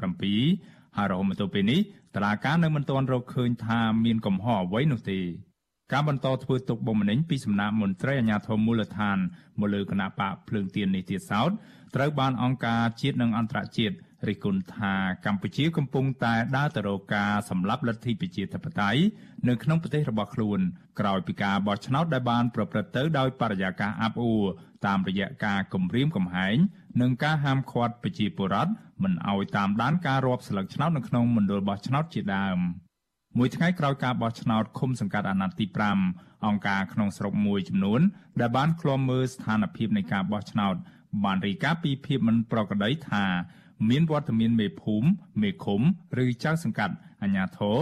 [0.05, 1.79] 2017ហើយរហូតមកទល់ពេលនេះ
[2.15, 5.19] តឡាការនៅមិនទាន់រកឃើញថាមានកំហុសអ្វីនោះទេ
[5.93, 9.17] ការបន្តធ្វើទុកបុកម្នេញពីសំណាក់មន្ត្រីអាជ្ញាធរមូលដ្ឋាន
[9.59, 11.51] មកលើគណៈបកភ្លើងទៀននេះទៀតសោត
[11.95, 13.95] ត្រូវបានអង្គការជាតិនិងអន្តរជាតិ
[14.27, 14.93] រិះគន់ថា
[15.25, 19.01] កម្ពុជាកំពុងតែដើរទៅរកការសម្លាប់លទ្ធិប្រជាធិបតេយ្យ
[19.47, 20.59] នៅក្នុងប្រទេសរបស់ខ្លួន
[20.99, 24.43] ក្រោយពីការបោះឆ្នោតដែលបានប្រព្រឹត្តទៅដោយបរិយាកាសអាប់អួរ
[24.85, 26.57] តាមរយៈការគំរាមកំហែង
[27.01, 28.71] និងការហាមឃាត់ប្រជាពលរដ្ឋ
[29.03, 32.59] មិនឲ្យតាមដានការរាប់ស្លឹកឆ្នោតនៅក្នុងមណ្ឌលបោះឆ្នោតជាដើម
[33.37, 35.65] មួយថ្ងៃក្រោយការបោះឆ្នោតឃុំសង្កាត់អាណត្តិទី
[36.07, 38.01] 5អង្គការក្នុងស្រុកមួយចំនួន
[38.39, 40.75] ដែលបានឃ្លាំមើលស្ថានភាពនៃការបោះឆ្នោត
[41.23, 43.25] បានរាយការណ៍ពីភាពមិនប្រក្រតីថា
[43.89, 45.07] មានវត្តមានមេភូមិ
[45.41, 45.81] មេឃុំ
[46.23, 47.77] ឬចៅសង្កាត់អាជ្ញាធរ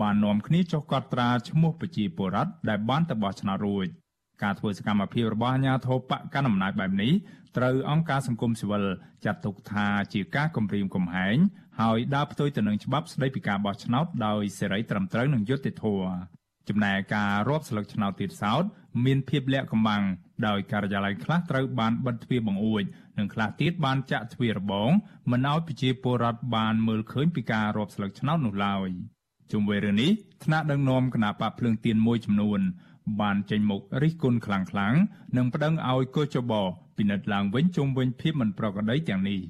[0.00, 3.86] បាននាំគ្នាចុះកត់ត្រាឈ្មោះប្រជាពលរដ្ឋដែលបានទៅបោះឆ្នោតរួច
[4.42, 7.12] ការធ្វើសកម្មភាពរបស់អាជ្ញាធរបកកណ្ដាលអំណាចបែបនេះ
[7.56, 8.84] ត្រូវអង្គការសង្គមស៊ីវិល
[9.24, 11.36] ចាត់ទុកថាជាការគំរាមកំហែង
[11.80, 16.37] ហើយដើរផ្ទុយទៅនឹងច្បាប់ស្តីពីការបោះឆ្នោតដោយសេរីត្រឹមត្រូវនិងយុត្តិធម៌
[16.68, 18.64] ចំណែកការរាប់ស្លឹកឆ្នោតទៀតសោត
[19.04, 20.02] មានភាពលាក់កំបាំង
[20.46, 22.82] ដោយការិយាល័យខ្លះត្រូវបានបិទទ្វារបង្អួច
[23.18, 24.90] និងខ្លះទៀតបានចាក់ទ្វាររបង
[25.30, 28.88] មិនឲ្យប្រជាពលរដ្ឋបានមើលឃើញពីការរាប់ស្លឹកឆ្នោតនោះឡើយ
[29.52, 30.10] ជុំវិញរឿងនេះ
[30.44, 32.60] ថ្នាក់ដឹកនាំគណៈបកភ្លើងទៀនមួយចំនួន
[33.20, 34.62] បានចេញមុខរិះគន់ខ្លាំ
[34.92, 35.00] ងៗ
[35.36, 36.52] និងប្តឹងឲ្យកោចប
[36.96, 39.40] ពិនិត្យឡើងវិញជុំវិញភាពមិនប្រក្រតីទាំងនេះ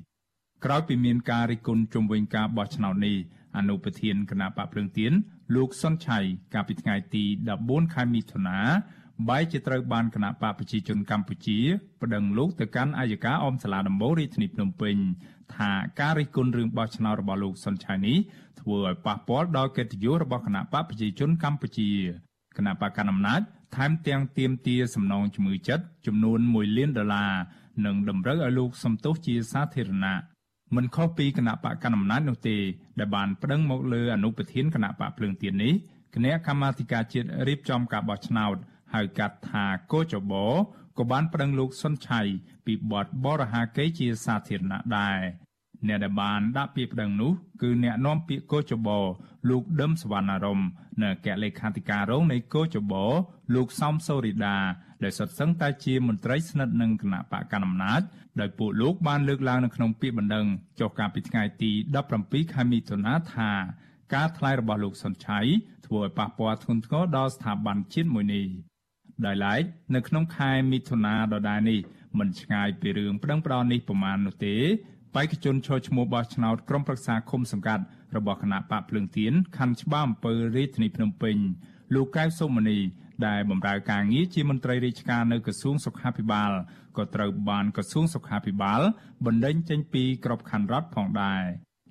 [0.64, 3.16] ក្រោយពីមានការរិះគន់ជុំវិញការបោះឆ្នោតនេះ
[3.56, 5.12] អនុប្រធានគណៈបកភ្លើងទៀន
[5.54, 6.18] លោកសុនឆៃ
[6.54, 7.24] កាលពីថ្ងៃទី
[7.58, 8.58] 14ខែមិថុនា
[9.28, 11.58] បែរជាត្រូវបានគណៈបកប្រជាជនកម្ពុជា
[12.02, 14.96] ប្តឹងលោកទៅកាន់អัยការអមសាលាដំបូងរាជធានីភ្នំពេញ
[15.56, 18.18] ថាការរិះគន់រឿងបោះឆ្នោតរបស់លោកសុនឆៃនេះ
[18.60, 21.90] ធ្វើឲ្យប៉ះពាល់ដល់កិត្តិយសរបស់គណៈបកប្រជាជនកម្ពុជា
[22.56, 23.40] គណៈបកកណ្ដាលអំណាច
[23.76, 27.32] ថែមទាំងទាមទារសំណងជំងឺចិត្តចំនួន1លានដុល្លារ
[27.86, 30.18] និងតម្រូវឲ្យលោកសំទោសជាសាធារណៈ
[30.76, 32.56] មិនខុសពីគណៈបកកណ្ដាលអំណាចនោះទេ
[32.98, 35.74] ដែលបានប្តឹងមកលើអនុប្រធានគណៈបកភ្លើងទៀននេះ
[36.14, 38.56] គណៈកម្មាធិការជាតិរៀបចំការបោះឆ្នោត
[38.94, 40.32] ហៅកាត់ថាកោចប
[40.98, 42.20] ក៏បានប្តឹងលោកសុនឆៃ
[42.66, 45.18] ពីបទបរហាកេជាសាធារណៈដែរ
[45.86, 48.88] អ្នកដែលបានដាក់ពាក្យប្តឹងនោះគឺអ្នកនាំពាក្យកោចប
[49.48, 50.60] លោកដឹមសវណ្ណារម
[51.02, 52.94] នៅអគ្គលេខាធិការរងនៃកោចប
[53.54, 54.58] លោកសំសូរីដា
[55.02, 58.00] ដែលសុទ្ធសឹងតែជាមន្ត្រីស្និទ្ធនឹងគណៈបកកណ្ដាលអំណាច
[58.40, 60.46] ដោយពួកលោកបានលើកឡើងនៅក្នុងពាក្យបណ្ដឹង
[60.80, 61.70] ចុះកាលពីថ្ងៃទី
[62.12, 63.50] 17ខែមិថុនាថា
[64.14, 65.40] ការថ្លែងរបស់លោកសុនឆៃ
[65.86, 68.46] ធ្វើឲ្យប៉ះពាល់ធ្ងន់ធ្ងរដល់ស្ថាប័នជាតិមួយនេះ
[69.26, 69.62] ដោយឡែក
[69.94, 71.80] នៅក្នុងខែមិថុនាដដែលនេះ
[72.18, 74.56] មិនឆ្ងាយពីរឿងប្តឹងផ្តល់នេះប្រមាណនោះទេ
[75.14, 77.84] បេក្ខជនឈរឈ្មោះបោះឆ្នោតក្រុមប្រឹក្សាឃុំសង្កាត់
[78.16, 81.36] របស់គណៈបកភ្លើងទៀនខណ្ឌច្បារអំពើរាជធានីភ្នំពេញ
[81.94, 82.78] លោកកៅសុមនី
[83.26, 86.52] ដែលបម្រើការងារជាមន្ត្រីរាជការនៅក្រសួងសុខាភិបាល
[86.96, 88.80] ក៏ត្រូវបានក្រសួងសុខាភិបាល
[89.26, 91.42] បណ្តេញចេញពីក្របខ័ណ្ឌរដ្ឋផងដែរ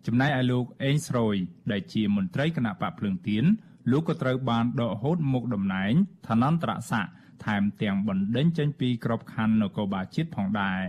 [0.06, 1.36] ចំណែកឯលោកអេងស្រួយ
[1.72, 3.46] ដែលជាមន្ត្រីគណៈបកភ្លើងទៀន
[3.92, 5.94] លោកក៏ត្រូវបានដកហូតមុខតំណែង
[6.28, 7.12] ឋានន្តរស័ក្តិ
[7.46, 10.82] ថែមទាំងបណ្តេញចេញពីក្របខ័ណ្ឌនគរបាលជាតិផងដែរ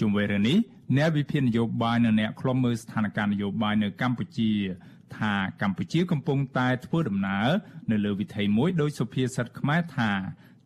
[0.00, 0.58] ជុំវិញរឿងនេះ
[0.96, 4.52] អ្នកវិភាគនយោបាយនិងអ្នកខ្លំមើលស្ថានភាពនយោបាយនៅកម្ពុជា
[5.18, 5.32] ថា
[5.62, 7.48] កម្ពុជាកំពុងតែធ្វើដំណើរ
[7.90, 10.10] នៅលើវិថីមួយដោយសុភាសិតខ្មែរថា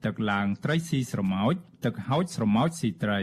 [0.05, 3.20] ទឹកឡើងត្រីស៊ីស្រមោចទឹកហោចស្រមោចស៊ីត្រី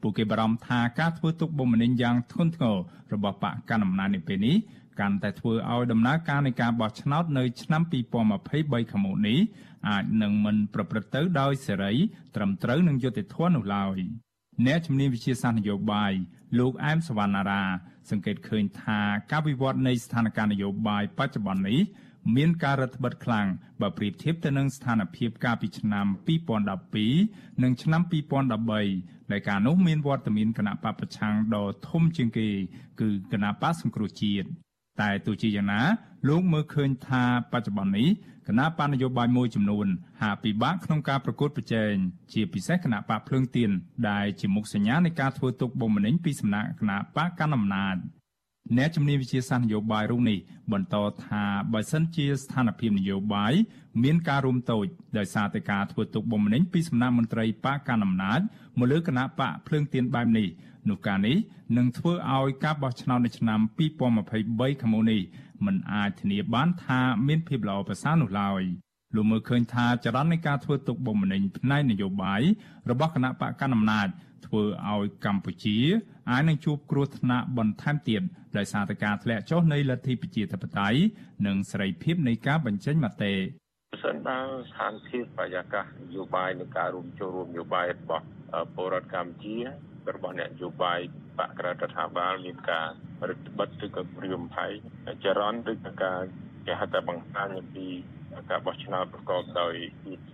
[0.00, 2.76] ពួកគេបារម្ភថាការធ្វើទុកបុកម្នេញយ៉ាងធ្ងន់ធ្ងរ
[3.12, 4.56] របស់បកកណ្ដាលអំណាចនៅពេលនេះ
[5.00, 9.38] កាន់តែធ្វើឲ្យដំណើរការនៃការបោះឆ្នោតនៅឆ្នាំ2023ខាងមុខនេះ
[9.88, 11.92] អាចនឹងមិនប្រព្រឹត្តទៅដោយសេរី
[12.36, 13.98] ត្រឹមត្រូវនឹងយុត្តិធម៌នោះឡើយ
[14.66, 16.12] អ្នកជំនាញវិទ្យាសាស្ត្រនយោបាយ
[16.58, 17.62] លោកអែមសវណ្ណារា
[18.10, 19.00] សង្កេតឃើញថា
[19.30, 21.80] ការវិវត្តនៃស្ថានភាពនយោបាយបច្ចុប្បន្ននេះ
[22.36, 23.46] មានការរឹតបន្តឹងខ្លាំង
[23.80, 26.06] បើប្រៀបធៀបទៅនឹងស្ថានភាពកាលពីឆ្នាំ
[26.84, 28.02] 2012និងឆ្នាំ
[28.50, 32.48] 2013ដែលកាលនោះមានវត្តមានគណៈបពប្រឆាំងដ៏ធំជាងគេ
[33.00, 34.48] គឺគណៈបកសង្គ្រោះជាតិ
[35.00, 35.80] តែទោះជាយ៉ាងណា
[36.28, 38.08] លោកមើលឃើញថាបច្ចុប្បន្ននេះ
[38.48, 39.86] គណៈបកនយោបាយមួយចំនួន
[40.22, 41.92] ហាក់ពិបាកក្នុងការប្រកួតប្រជែង
[42.32, 43.70] ជាពិសេសគណៈបកភ្លើងទៀន
[44.10, 47.96] ដែលជាមុខសញ្ញានៃការធ្វើទុកបុកម្នេញពីសំណាក់គណៈបកកណ្ដាលអំណាច
[48.76, 50.38] អ្នកជំនាញវិទ្យាសាស្ត្រនយោបាយរូបនេះ
[50.72, 53.52] បន្តថាបើសិនជាស្ថានភាពនយោបាយ
[54.02, 54.86] មានការរួមតូច
[55.18, 58.40] ដោយសារតែការធ្វើទុកបុកម្នេញពីសំណាក់មន្ត្រីបកកណ្ដាលអំណាច
[58.78, 60.48] មកលើគណៈបកភ្លើងទៀនបែបនេះ
[60.88, 61.36] នោះការនេះ
[61.76, 63.60] នឹងធ្វើឲ្យការបោះឆ្នោតនៅឆ្នាំ
[64.20, 65.20] 2023ខាងមុខនេះ
[65.66, 68.62] មិនអាចធានាបានថាមានភាពល្អប្រសើរនោះឡើយ
[69.16, 72.42] លោកមើលឃើញថាចរន្តនៃការធ្វើទុកបុកម្នេញផ្នែកនយោបាយ
[72.90, 74.08] របស់គណៈបកកណ្ដាលអំណាច
[74.46, 75.78] ធ្វើឲ្យកម្ពុជា
[76.30, 78.22] អាចនឹងជួបគ្រោះថ្នាក់បន្ថែមទៀត
[78.56, 80.98] ដោយសារតែការធ្លាក់ចុះនៃលទ្ធិប្រជាធិបតេយ្យ
[81.46, 83.34] និងសេរីភាពនៃការបញ្ចេញមតិ
[83.92, 88.24] ប្រសិនបើស្ថានភាពបរិយាកាសនយោបាយនិងការរួមចូលរួមនយោបាយរបស់
[88.74, 89.56] ពលរដ្ឋកម្ពុជា
[90.14, 91.00] របស់អ្នកនយោបាយ
[91.38, 92.88] បកក្រៅរដ្ឋាភិបាលមានការ
[93.28, 94.72] រឹតបន្តឹងឬក៏ព្រាមភ័យ
[95.24, 96.20] ចរន្តឬក៏ការ
[96.66, 97.88] គេហៅថាបង្ហាញអំពី
[98.50, 99.74] ការបោះឆ្នោតប្រកបដោយ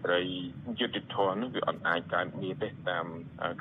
[0.03, 0.21] ស្រី
[0.81, 3.07] យុត្តិធម៌នោះវាអត់អាចកើតមានទេតាម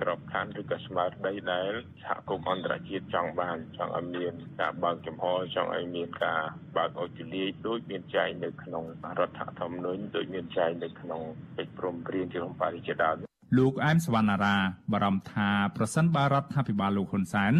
[0.01, 1.71] ក្របខ័ណ្ឌឬក៏ស្មារតីដែល
[2.03, 6.41] សហគមន៍អន្តរជាតិចង់បានចង់ឲ្យមានការបើកចំហចង់ឲ្យមានការ
[6.77, 8.83] បើកអូស្ត្រាលីដូចមានចែងនៅក្នុង
[9.19, 11.21] រដ្ឋធម្មនុញ្ញដូចមានចែងនៅក្នុង
[11.57, 14.57] កិច្ចព្រមព្រៀងជារួមប៉ារីសជាដើម លោកអែមសវណ្ណារា
[14.91, 17.53] បារម្ភថាប្រសិនបើរដ្ឋាភិបាលលោកហ៊ុនសែន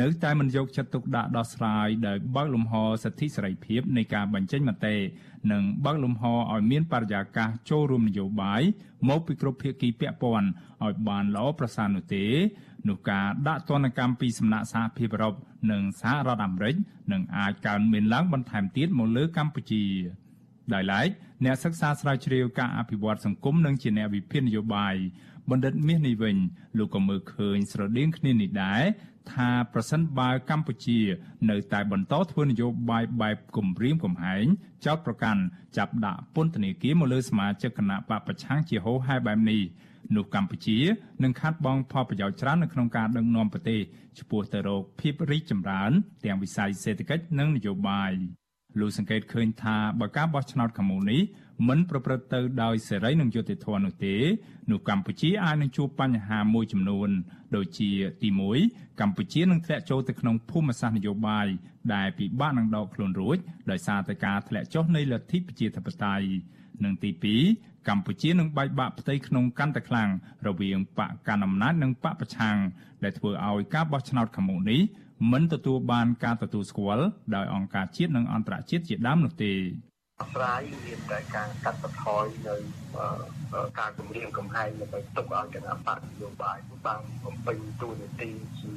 [0.00, 2.74] នៅតែមិនយកចិត្តទុកដាក់ដោះស្រាយដោយបើកលំហ
[3.04, 4.96] សិទ្ធិសេរីភាពនៃការបញ្ចេញមតិ
[5.52, 8.62] និងបើកលំហឲ្យមានបរិយាកាសចូលរួមនយោបាយ
[9.08, 10.48] មកពីគ្រប់ភាគីពាក់ព័ន្ធ
[10.84, 12.24] ឲ្យបានល្អប្រសើរនោះទេ
[12.88, 15.34] នោះការដាក់ទណ្ឌកម្មពីសំណាក់សហភាពអឺរ៉ុប
[15.70, 16.74] និងសហរដ្ឋអាមេរិក
[17.12, 19.84] នឹងអាចកើនមានឡើងបន្ថែមទៀតមកលើកម្ពុជា
[20.74, 21.08] ដោយឡែក
[21.44, 24.94] អ្នកសិក្សាស្រាវជ្រាវការអភិវឌ្ឍសង្គមនិងជាអ្នកវិភាគនយោបាយ
[25.50, 26.36] បណ្ឌិតមាសនេះវិញ
[26.78, 28.82] លោកក៏មើលឃើញស្រដៀងគ្នានេះដែរ
[29.32, 30.98] ថាប្រសិនបើកម្ពុជា
[31.50, 34.44] នៅតែបន្តធ្វើនយោបាយបែបគំរាមកំហែង
[34.86, 35.42] ចោតប្រកាន់
[35.76, 39.62] ចាប់ដាក់ពន្ធនាគារមកលើសមាជិកគណៈបកប្រឆាំងជាហូរហែបែបនេះ
[40.16, 40.78] នោះកម្ពុជា
[41.22, 43.80] នឹងខាត់បងផលប្រយោជន៍ច្រើននៅក្នុងការដឹកនាំប្រទេស
[44.18, 45.90] ឆ្ពោះទៅរកភាពរីកចម្រើន
[46.24, 48.12] ទាំងវិស័យសេដ្ឋកិច្ចនិងនយោបាយ
[48.78, 51.20] លោកសង្កេតឃើញថាបើការបោះឆ្នោតខាងមុខនេះ
[51.68, 54.16] មិនប្រព្រឹត្តទៅដោយសេរីនិងយុត្តិធម៌នោះទេ
[54.70, 57.08] នោះកម្ពុជាអាចនឹងជួបបញ្ហាមួយចំនួន
[57.56, 57.90] ដូចជា
[58.22, 58.28] ទី
[58.64, 61.46] 1កម្ពុជានឹងធ្លាក់ចូលទៅក្នុងភូមិសាស្ត្រនយោបាយ
[61.94, 63.38] ដែលពិបាកនឹងដកខ្លួនរួច
[63.70, 66.26] ដោយសារតែការធ្លាក់ចុះនៃលទ្ធិប្រជាធិបតេយ្យ
[66.84, 67.10] និងទី
[67.50, 70.10] 2កម្ពុជានឹងបែកបាក់ផ្ទៃក្នុងកាន់តែខ្លាំង
[70.46, 72.56] រវាងបកកណ្ដាលអំណាចនិងបកប្រឆាំង
[73.04, 74.80] ដែលធ្វើឲ្យការបោះឆ្នោតខាងមុខនេះ
[75.32, 77.06] មិនទទួលបានការទទួលស្គាល់
[77.36, 79.52] ដោយអង្គការជាតិនិងអន្តរជាតិជាដើមនោះទេ
[80.34, 82.54] ស្រាយមានតែការកាត់បន្ថយនៅ
[83.78, 88.72] ការគម្រាមកំហែងដើម្បីទុកឲ្យគណៈបកនយោបាយបានបំពេញតួនាទីជា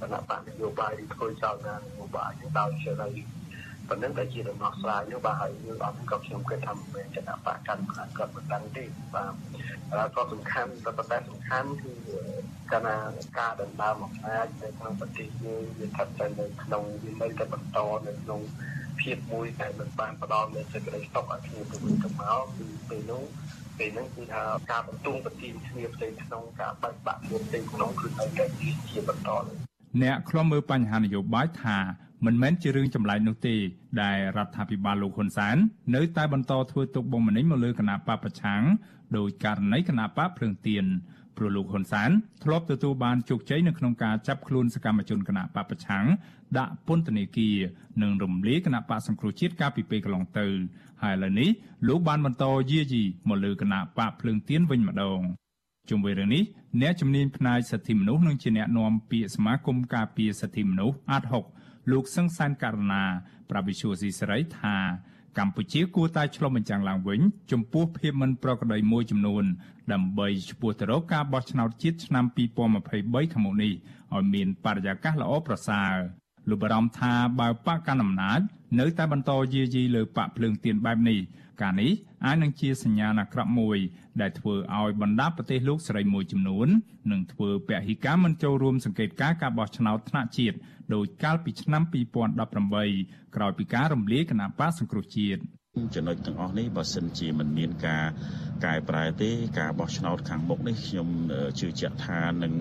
[0.00, 3.10] គណៈបកនយោបាយឬធ្វើចលនានយោបាយដោយសេរី
[3.90, 8.84] ប៉ុណ្ណឹងតែជាដំណោះស្រាយនោះបាទហើយយើងអត់ក៏ខ្ញុំគិតថាមិនគណៈបកកាន់ខាងគាត់មិនដឹងទេ
[9.14, 11.92] បាទក៏សំខាន់តែប៉ុន្តែសំខាន់គឺ
[12.72, 12.96] គណៈ
[13.38, 18.40] ការដណ្ដើមអំណាចនៅក្នុងប្រទេសយើងវាស្ថិតនៅក្នុងវានៅតែបន្តនៅក្នុង
[19.00, 23.24] ភាពមួយដែលមិនបានផ្ដល់នូវសេចក្តីសុខឲ្យគ្នាទៅវិញទៅមកគឺពេលនោះ
[23.78, 28.44] ពេលហ្នឹងគឺថាការបន្ទង់ប្រទីនគ្នាផ្ទៃក្នុងការបាច់បាក់គ្នាផ្ទៃក្នុងគឺនៅតែ
[28.90, 29.30] ជាបន្ត
[30.02, 31.78] អ្នកខ្លំមើលបញ្ហានយោបាយថា
[32.26, 33.54] មិនមែនជារឿងចម្លែកនោះទេ
[34.02, 35.56] ដែលរដ្ឋាភិបាលលោកហ៊ុនសែន
[35.94, 38.62] នៅតែបន្តធ្វើទុកបុកម្នេញមកលើគណៈបពប្រឆាំង
[39.16, 40.84] ដោយករណីគណៈបកភ្លើងទៀន
[41.36, 42.10] ព្រោះលោកហ៊ុនសែន
[42.44, 46.04] ធ្លាប់ទទួលបានជោគជ័យនៅក្នុងការចាប់ខ្លួនសកម្មជនគណៈបពប្រឆាំង
[46.58, 47.56] ដាក់ពន្ធនាគារ
[48.02, 50.46] និងរំលាយគណៈបកសង្គ្រោះជាតិកាលពីពេលកន្លងទៅ
[51.02, 51.48] ហើយឥឡូវនេះ
[51.88, 55.20] លោកបានបន្តយាយីមកលើគណៈបកភ្លើងទៀនវិញម្ដង
[55.90, 56.42] ជុំវិញរឿងនេះ
[56.80, 61.59] អ្នកជំនាញផ្នែកសិទ្ធិមនុស្សនិងជាអ្នកនាំពាក្យសមាគមការពារសិទ្ធិមនុស្សអាត6
[61.90, 63.04] លោកសឹងសានករណា
[63.50, 64.76] ប្រាប់វិសុយស៊ីសេរីថា
[65.38, 67.20] កម្ពុជាគួរតែឆ្លុះបញ្ចាំងឡើងវិញ
[67.52, 69.44] ចំពោះភាពមិនប្រក្រតីមួយចំនួន
[69.92, 73.72] ដើម្បីឈ្មោះទៅរកការបោះឆ្នោតជាតិឆ្នាំ2023ខាងមុខនេះ
[74.14, 75.94] ឲ្យមានបរិយាកាសល្អប្រសើរ
[76.50, 78.40] លោកបារម្ភថាបើបកកណ្ដាលអំណាច
[78.80, 81.18] នៅតែបន្តយាយីលើបកភ្លើងទៀនបែបនេះ
[81.62, 81.92] ការនេះ
[82.24, 83.78] អាចនឹងជាសញ្ញាណអាក្រក់មួយ
[84.20, 86.68] ដែលធ្វើឲ្យបណ្ដាប្រទេសលោកសេរីមួយចំនួន
[87.10, 90.56] នឹងធ្វើពហិការមិនចូលរួមសង្កេតការការបោះឆ្នោតថ្នាក់ជាតិ
[90.94, 91.82] ដោយកាលពីឆ្នាំ
[92.58, 95.40] 2018ក្រោយពីការរំលាយគណៈបកសង្គ្រោះជាតិ
[95.94, 98.04] ចំណុចទាំងអស់នេះបើសិនជាមិនមានការ
[98.64, 101.08] កែប្រែទេការបោះឆ្នោតខាងមុខនេះខ្ញុំ
[101.60, 102.54] ជឿជាក់ថានឹង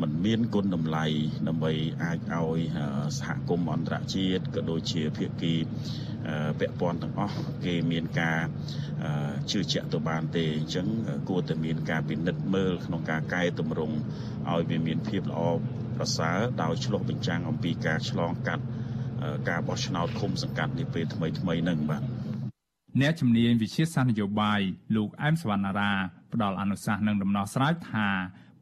[0.00, 1.06] มันមានគុណតម្លៃ
[1.48, 1.72] ដើម្បី
[2.02, 2.58] អាចឲ្យ
[3.18, 5.54] សហគមន៍អន្តរជាតិក៏ដូចជាភាគី
[6.60, 8.40] ពាក់ព័ន្ធទាំងអស់គេមានការ
[9.50, 10.86] ជឿជាក់ទៅបានទេអញ្ចឹង
[11.28, 13.96] គួរតែមានការពិនិត្យមើលក្នុងការកែតម្រង់
[14.50, 15.42] ឲ្យវាមានភាពល្អ
[16.00, 18.64] ប្រសើរដោយឆ្លុះបញ្ចាំងអំពីការឆ្លងកាត់
[19.48, 22.02] ការបោះឆ្នោតឃុំសង្កាត់នាពេលថ្មីថ្មីហ្នឹងបាទ
[23.00, 24.60] អ្នកជំនាញវិជាសាស្ត្រនយោបាយ
[24.96, 25.92] លោកអែមសវណ្ណារា
[26.32, 28.08] ផ្ដល់អនុសាសន៍នឹងដំណោះស្រាយថា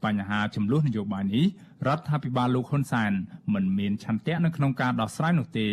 [0.04, 1.46] បញ្ហាចំនួននយោបាយនេះ
[1.86, 3.12] រដ្ឋាភិបាលលោកហ៊ុនសែន
[3.54, 5.68] មិនមានឆន្ទៈនៅក្នុងការដោះស្រាយនោះទេ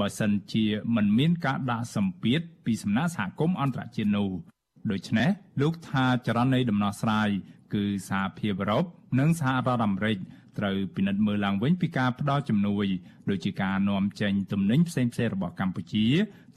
[0.00, 0.64] បើសិនជា
[0.96, 4.30] មិនមានការដាក់សម្ពាធពីសំណាក់សហគមន៍អន្តរជាតិនោះ
[4.90, 5.28] ដូច្នេះ
[5.60, 7.28] លោកថាចរន្តនៃដំណោះស្រាយ
[7.74, 8.84] គឺសហភាពអឺរ៉ុប
[9.18, 10.18] និងសហរដ្ឋអាមេរិក
[10.58, 12.86] ត្រូវពិនិត្យមើលឡើងវិញពីការផ្ដល់ជំនួយ
[13.30, 16.06] ដូចជាការនាំចេញទំនិញផ្សេងៗរបស់កម្ពុជា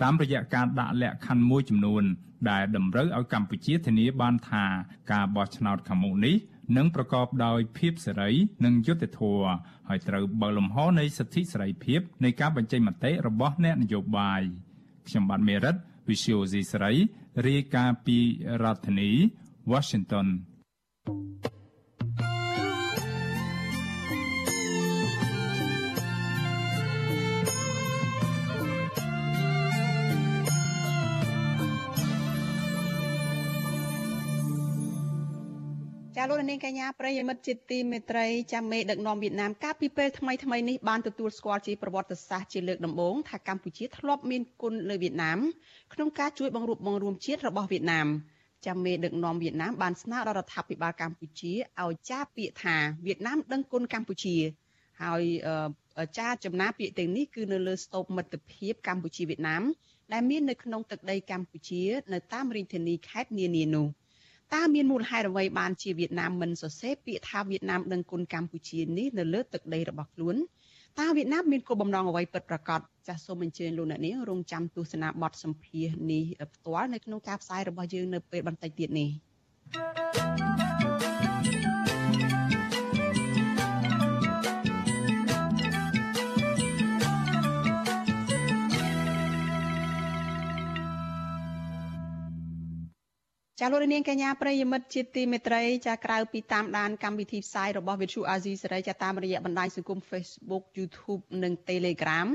[0.03, 2.03] តាមរយៈការដាក់លក្ខខណ្ឌមួយចំនួន
[2.49, 4.65] ដែលតម្រូវឲ្យកម្ពុជាធានាបានថា
[5.11, 6.35] ការបោះឆ្នោតខាងមុខនេះ
[6.77, 8.31] នឹងប្រកបដោយភាពសេរី
[8.65, 9.47] និងយុត្តិធម៌
[9.89, 14.41] ហើយត្រូវបើកលំហនៃសិទ្ធិសេរីភាពនៃការបញ្ចេញមតិរបស់អ្នកនយោបាយ
[15.07, 15.75] ខ្ញុំបាទមេរិត
[16.09, 16.93] Visual C សេរី
[17.47, 18.17] រាយការណ៍ពី
[18.63, 19.11] រដ្ឋធានី
[19.71, 20.27] Washington
[21.05, 21.62] thank you
[36.23, 45.39] ចាលោកនាងកញ្ញាប្រិយមិត្តជាទីមេត្រីចាំមេដឹកនាំវៀតណាមកាលពីពេលថ្មីថ្មីនេះបានទទួលស្គាល់ជាប្រវត្តិសាស្ត្រជាលើកដំបូងថាកម្ពុជាធ្លាប់មានគុណលើវៀតណាម
[45.93, 48.07] ក្នុងការជួយបង្រួបបង្រួមជាតិរបស់វៀតណាម
[48.65, 54.35] ចាំមេដឹកនាំវៀតណាមបានស្នើដល់រដ្ឋាភិបាលកម្ពុជាឲ្យចារពាក្យថាវៀតណាមដឹងគុណកម្ពុជា
[55.01, 55.23] ហើយ
[56.17, 59.63] ចារចំណាពាក្យទាំងនេះគឺនៅលើស្តូបមិត្តភាពកម្ពុជាវៀតណាម
[60.13, 63.87] ដែលមាននៅក្នុងទឹកដីកម្ពុជា នៅតាមរាជធានីខេត្តនានានោះ។
[64.53, 70.35] តើមានមូលហេតុអ្វីបានជាវៀតណាមមិនសរសេរពាក្យថាវៀតណាមដឹងគុណកម្ពុជានេះនៅលើទឹកដីរបស់ខ្លួន
[70.99, 76.23] តើវៀតណាមមានគោលបំណងអ្វីពិតប្រាកដចាសសូមអញ្ជើញលោកអ្នកនាងរងចាំទស្សនាបទសម្ភាសន៍នេះ
[76.53, 79.09] ផ្ទាល់នៅក្នុងការផ្សាយរបស់យើងនៅពេលបន្តិចទៀតនេះ
[93.65, 102.27] ចាលោកនាងកញ្ញាប្រិយមិត្តជាទីមេត្រីចាក្រៅពីតាមដានកម្មវិធីផ្សាយរបស់ Vithu Azizi សេរីចាតាមរយៈបណ្ដាញសង្គម Facebook YouTube និង Telegram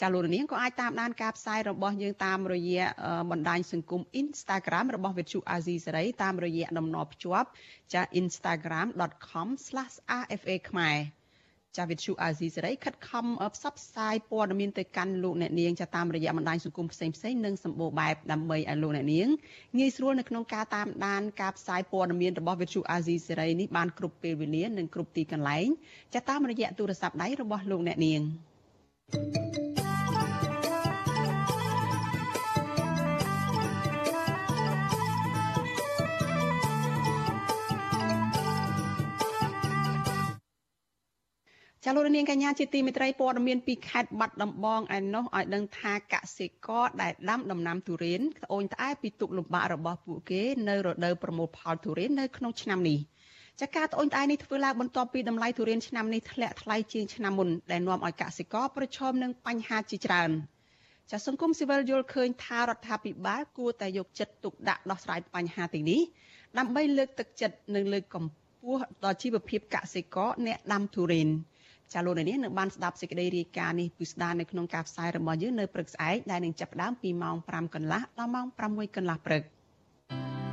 [0.00, 2.84] ចាលោកនាងក៏អាចតាមដានការផ្សាយរបស់យើងតាមរយៈ
[3.30, 7.48] បណ្ដាញសង្គម Instagram របស់ Vithu Azizi សេរីតាមរយៈតំណភ្ជាប់
[7.92, 10.98] ចា instagram.com/rfa ខ្មែរ
[11.76, 19.28] ចាវិទ្យុអាស៊ីសេរីខិតខំផ្សព្វផ្សាយព័ត៌មានទៅកាន់លោកអ្នកនាងចាតាមរយៈបណ្ដាញសង្គមផ្សេងផ្សេងនិងសម្បូរបែបដើម្បីឲ្យលោកអ្នកនាង
[19.78, 25.68] ងាយស្រួលនៅក្នុងការតាមដានការផ្សាយព័ត៌មានរបស់វិទ្យុអាស៊ីសេរីនេះបានគ្រប់ពេលវេលានិងគ្រប់ទីកន្លែង
[26.14, 28.20] ចាតាមរយៈទូរស័ព្ទដៃរបស់លោកអ្នកនាង
[29.12, 29.75] thank you
[41.88, 52.98] ចាលោកនាងកញ្ញាជាទីមេត្រីព័ត៌មានពីខេត្តបាត់ដំបងឯណោះឲ្យដឹងថាកសិករដែលដាំដំណាំទុរេនត្អូញត្អែពីទុកលំបាករបស់ពួកគេនៅរដូវប្រមូលផលទុរេននៅក្នុងឆ្នាំនេះ
[53.60, 60.30] ចាការត្អូញត្អែនេះធ្វើឡើងបន្ទាប់ពីតម្លៃទុរេនឆ្នាំនេះធ្លាក់ថ្លៃជាងឆ្នាំមុនដែលនាំឲ្យកសិករប្រឈមនឹងបញ្ហាជាច្រើន
[61.10, 66.00] ចាសង្គមស៊ីវិលយល់ឃើញថារដ្ឋាភិបាលគួរតែយកចិត្តទុកដាក់ដោះស្រាយបញ្ហាទាំងនេះ
[66.58, 71.30] ដើម្បីលើកទឹកចិត្តនិងលើកកម្ពស់ដល់ជីវភាពកសិករអ្នកដាំទុរេន
[71.92, 79.42] ចាលោកនាងនឹងបានស្ដាប់សេចក្តីរាយការណ៍នេះពិស្ដារនៅក្នុងការផ្សាយរបស់យើងនៅព្រឹកស្អែកដែលនឹងចាប់ផ្ដើមពីម៉ោង5កន្លះដល់ម៉ោង6កន្លះព្រឹក។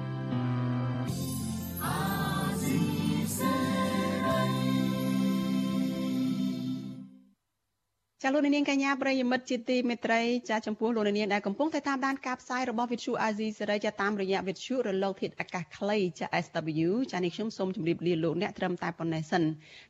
[8.26, 19.44] ចាលោកនាងកញ្ញាប្រិយមិត្តជាទីមេត្រីចាចំពោះលោកនាងដែលកំពុងតែតាមដានការផ្សាយរបស់វិទ្យុអាស៊ីសេរីចាតាមរយៈវិទ្យុរលកធាតុអាកាសខ្លីចា SW ចានេះខ្ញុំសូមជម្រាបលាលោកអ្នកត្រឹមតែប៉ុណ្ណេះសិន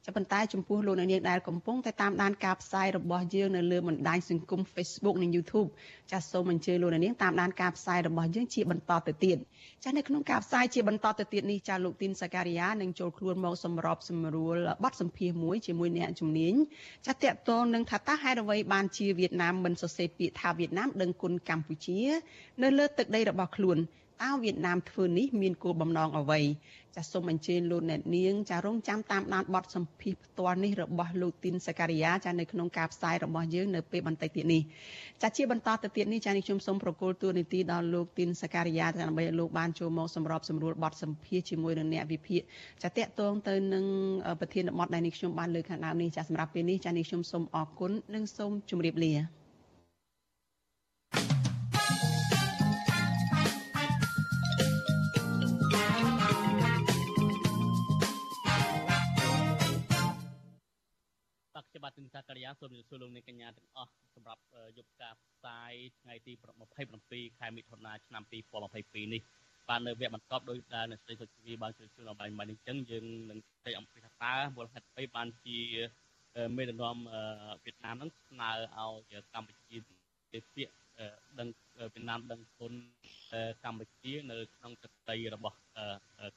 [0.05, 5.69] ចាប៉ុន្តែចំពោះលោកនាងដែលកំពុងតែតាមដានការផ្សាយរបស់យើងនៅលើបណ្ដាញសង្គម Facebook និង YouTube
[6.11, 9.38] ចាសូមអញ្ជើញលោកនាងតាមដានការផ្សាយរបស់យើងជាបន្តទៅទៀត
[9.84, 16.53] ចានៅក្នុងការផ្សាយជាបន្តទៅទៀតនេះចាលោកទីនសាការីយ៉ានឹងចូលខ្លួនមកសម្របសម្រួលបទសម្ភាសមួយជាមួយអ្នកជំនាញ
[17.05, 21.99] ចាតកតងនឹងថាតើហេតុអ្វីបានជាវៀតណាមមិនសរសេរពាក្យថាវៀតណាមដឹងគុណកម្ពុជា
[22.61, 23.78] នៅលើទឹកដីរបស់ខ្លួន
[24.24, 26.39] តើវៀតណាមធ្វើនេះមានគោលបំណងអ្វី
[26.96, 34.62] ចាសសូមអញ្ជើញលោកអ្នកនាងចារងចាំតាមដានបទសម្ភាសផ្ទាល់នេះរបស់លោកទីនសការីយ៉ាចានៅក្នុងការផ្សាយរបស់យើងនៅពេលបន្តិចទៀតនេះ
[35.22, 42.41] ចាជាបន្តទៅទៀតនេះចានេះខ្ញុំសូមប្រកល់ទូនីតិដល់លោកទីនសការីយ៉ាចាដើម្បីឲ្យលោកបានចូលមកសម្របសម្រួលបទសម្ភាសជាមួយនឹងអ្នកវិភាគ
[42.84, 43.86] ចាតកតងទៅនឹង
[44.39, 49.43] ប្រធានបទដែលនេះខ្ញុំបានលើកខាងដើមនេះចាសម្រាប់ពេលនេះចានេះខ្ញុំសូមអរគុណនិងសូមជម្រាបលា
[61.95, 64.41] ទិនសាករិយាសូមជម្រាបសួរលោកអ្នកកញ្ញាទាំងអស់សម្រាប់
[64.77, 66.34] យប់ការផ្សាយថ្ងៃទី
[66.86, 69.21] 27ខែមិថុនាឆ្នាំ2022នេះ
[69.69, 75.59] បាននៅវគ្គបន្តដោយដែលអ្នកស្រីសុជីវីបានជួយជូនអបាយមកនេះចឹងយើងនឹងស្ដីអំពីថាតើមូលហេតុអ្វីបានជា
[76.57, 76.97] មេដឹកនាំ
[77.63, 79.77] វៀតណាមហ្នឹងស្នើឲ្យកម្ពុជា
[80.31, 80.71] ពាក្យ
[81.39, 81.47] ដឹង
[81.93, 82.73] វៀតណាមដឹងគុណ
[83.63, 85.57] កម្ពុជានៅក្នុងទឹកដីរបស់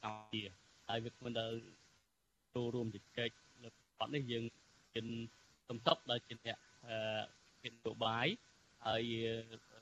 [0.02, 0.42] កម្ពុជា
[0.88, 1.52] ហើយវាមិនដែល
[2.54, 3.30] ចូលរួមជជែក
[3.62, 3.68] លើ
[3.98, 4.65] បទនេះយើងមា
[5.04, 5.06] ន
[5.68, 6.58] សំតុកដែលជាអ្នក
[7.62, 8.26] វិទ្យាបាយ
[8.86, 9.02] ហើយ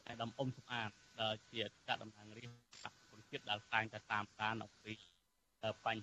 [0.08, 0.90] អាដាមអ៊ុំសំអាត
[1.20, 2.48] ដែលជាកាតំណាងរាជ
[2.84, 4.92] បកគុណជាតិដែលតែងតែតាមដានអំពី
[5.86, 6.02] បញ្ហា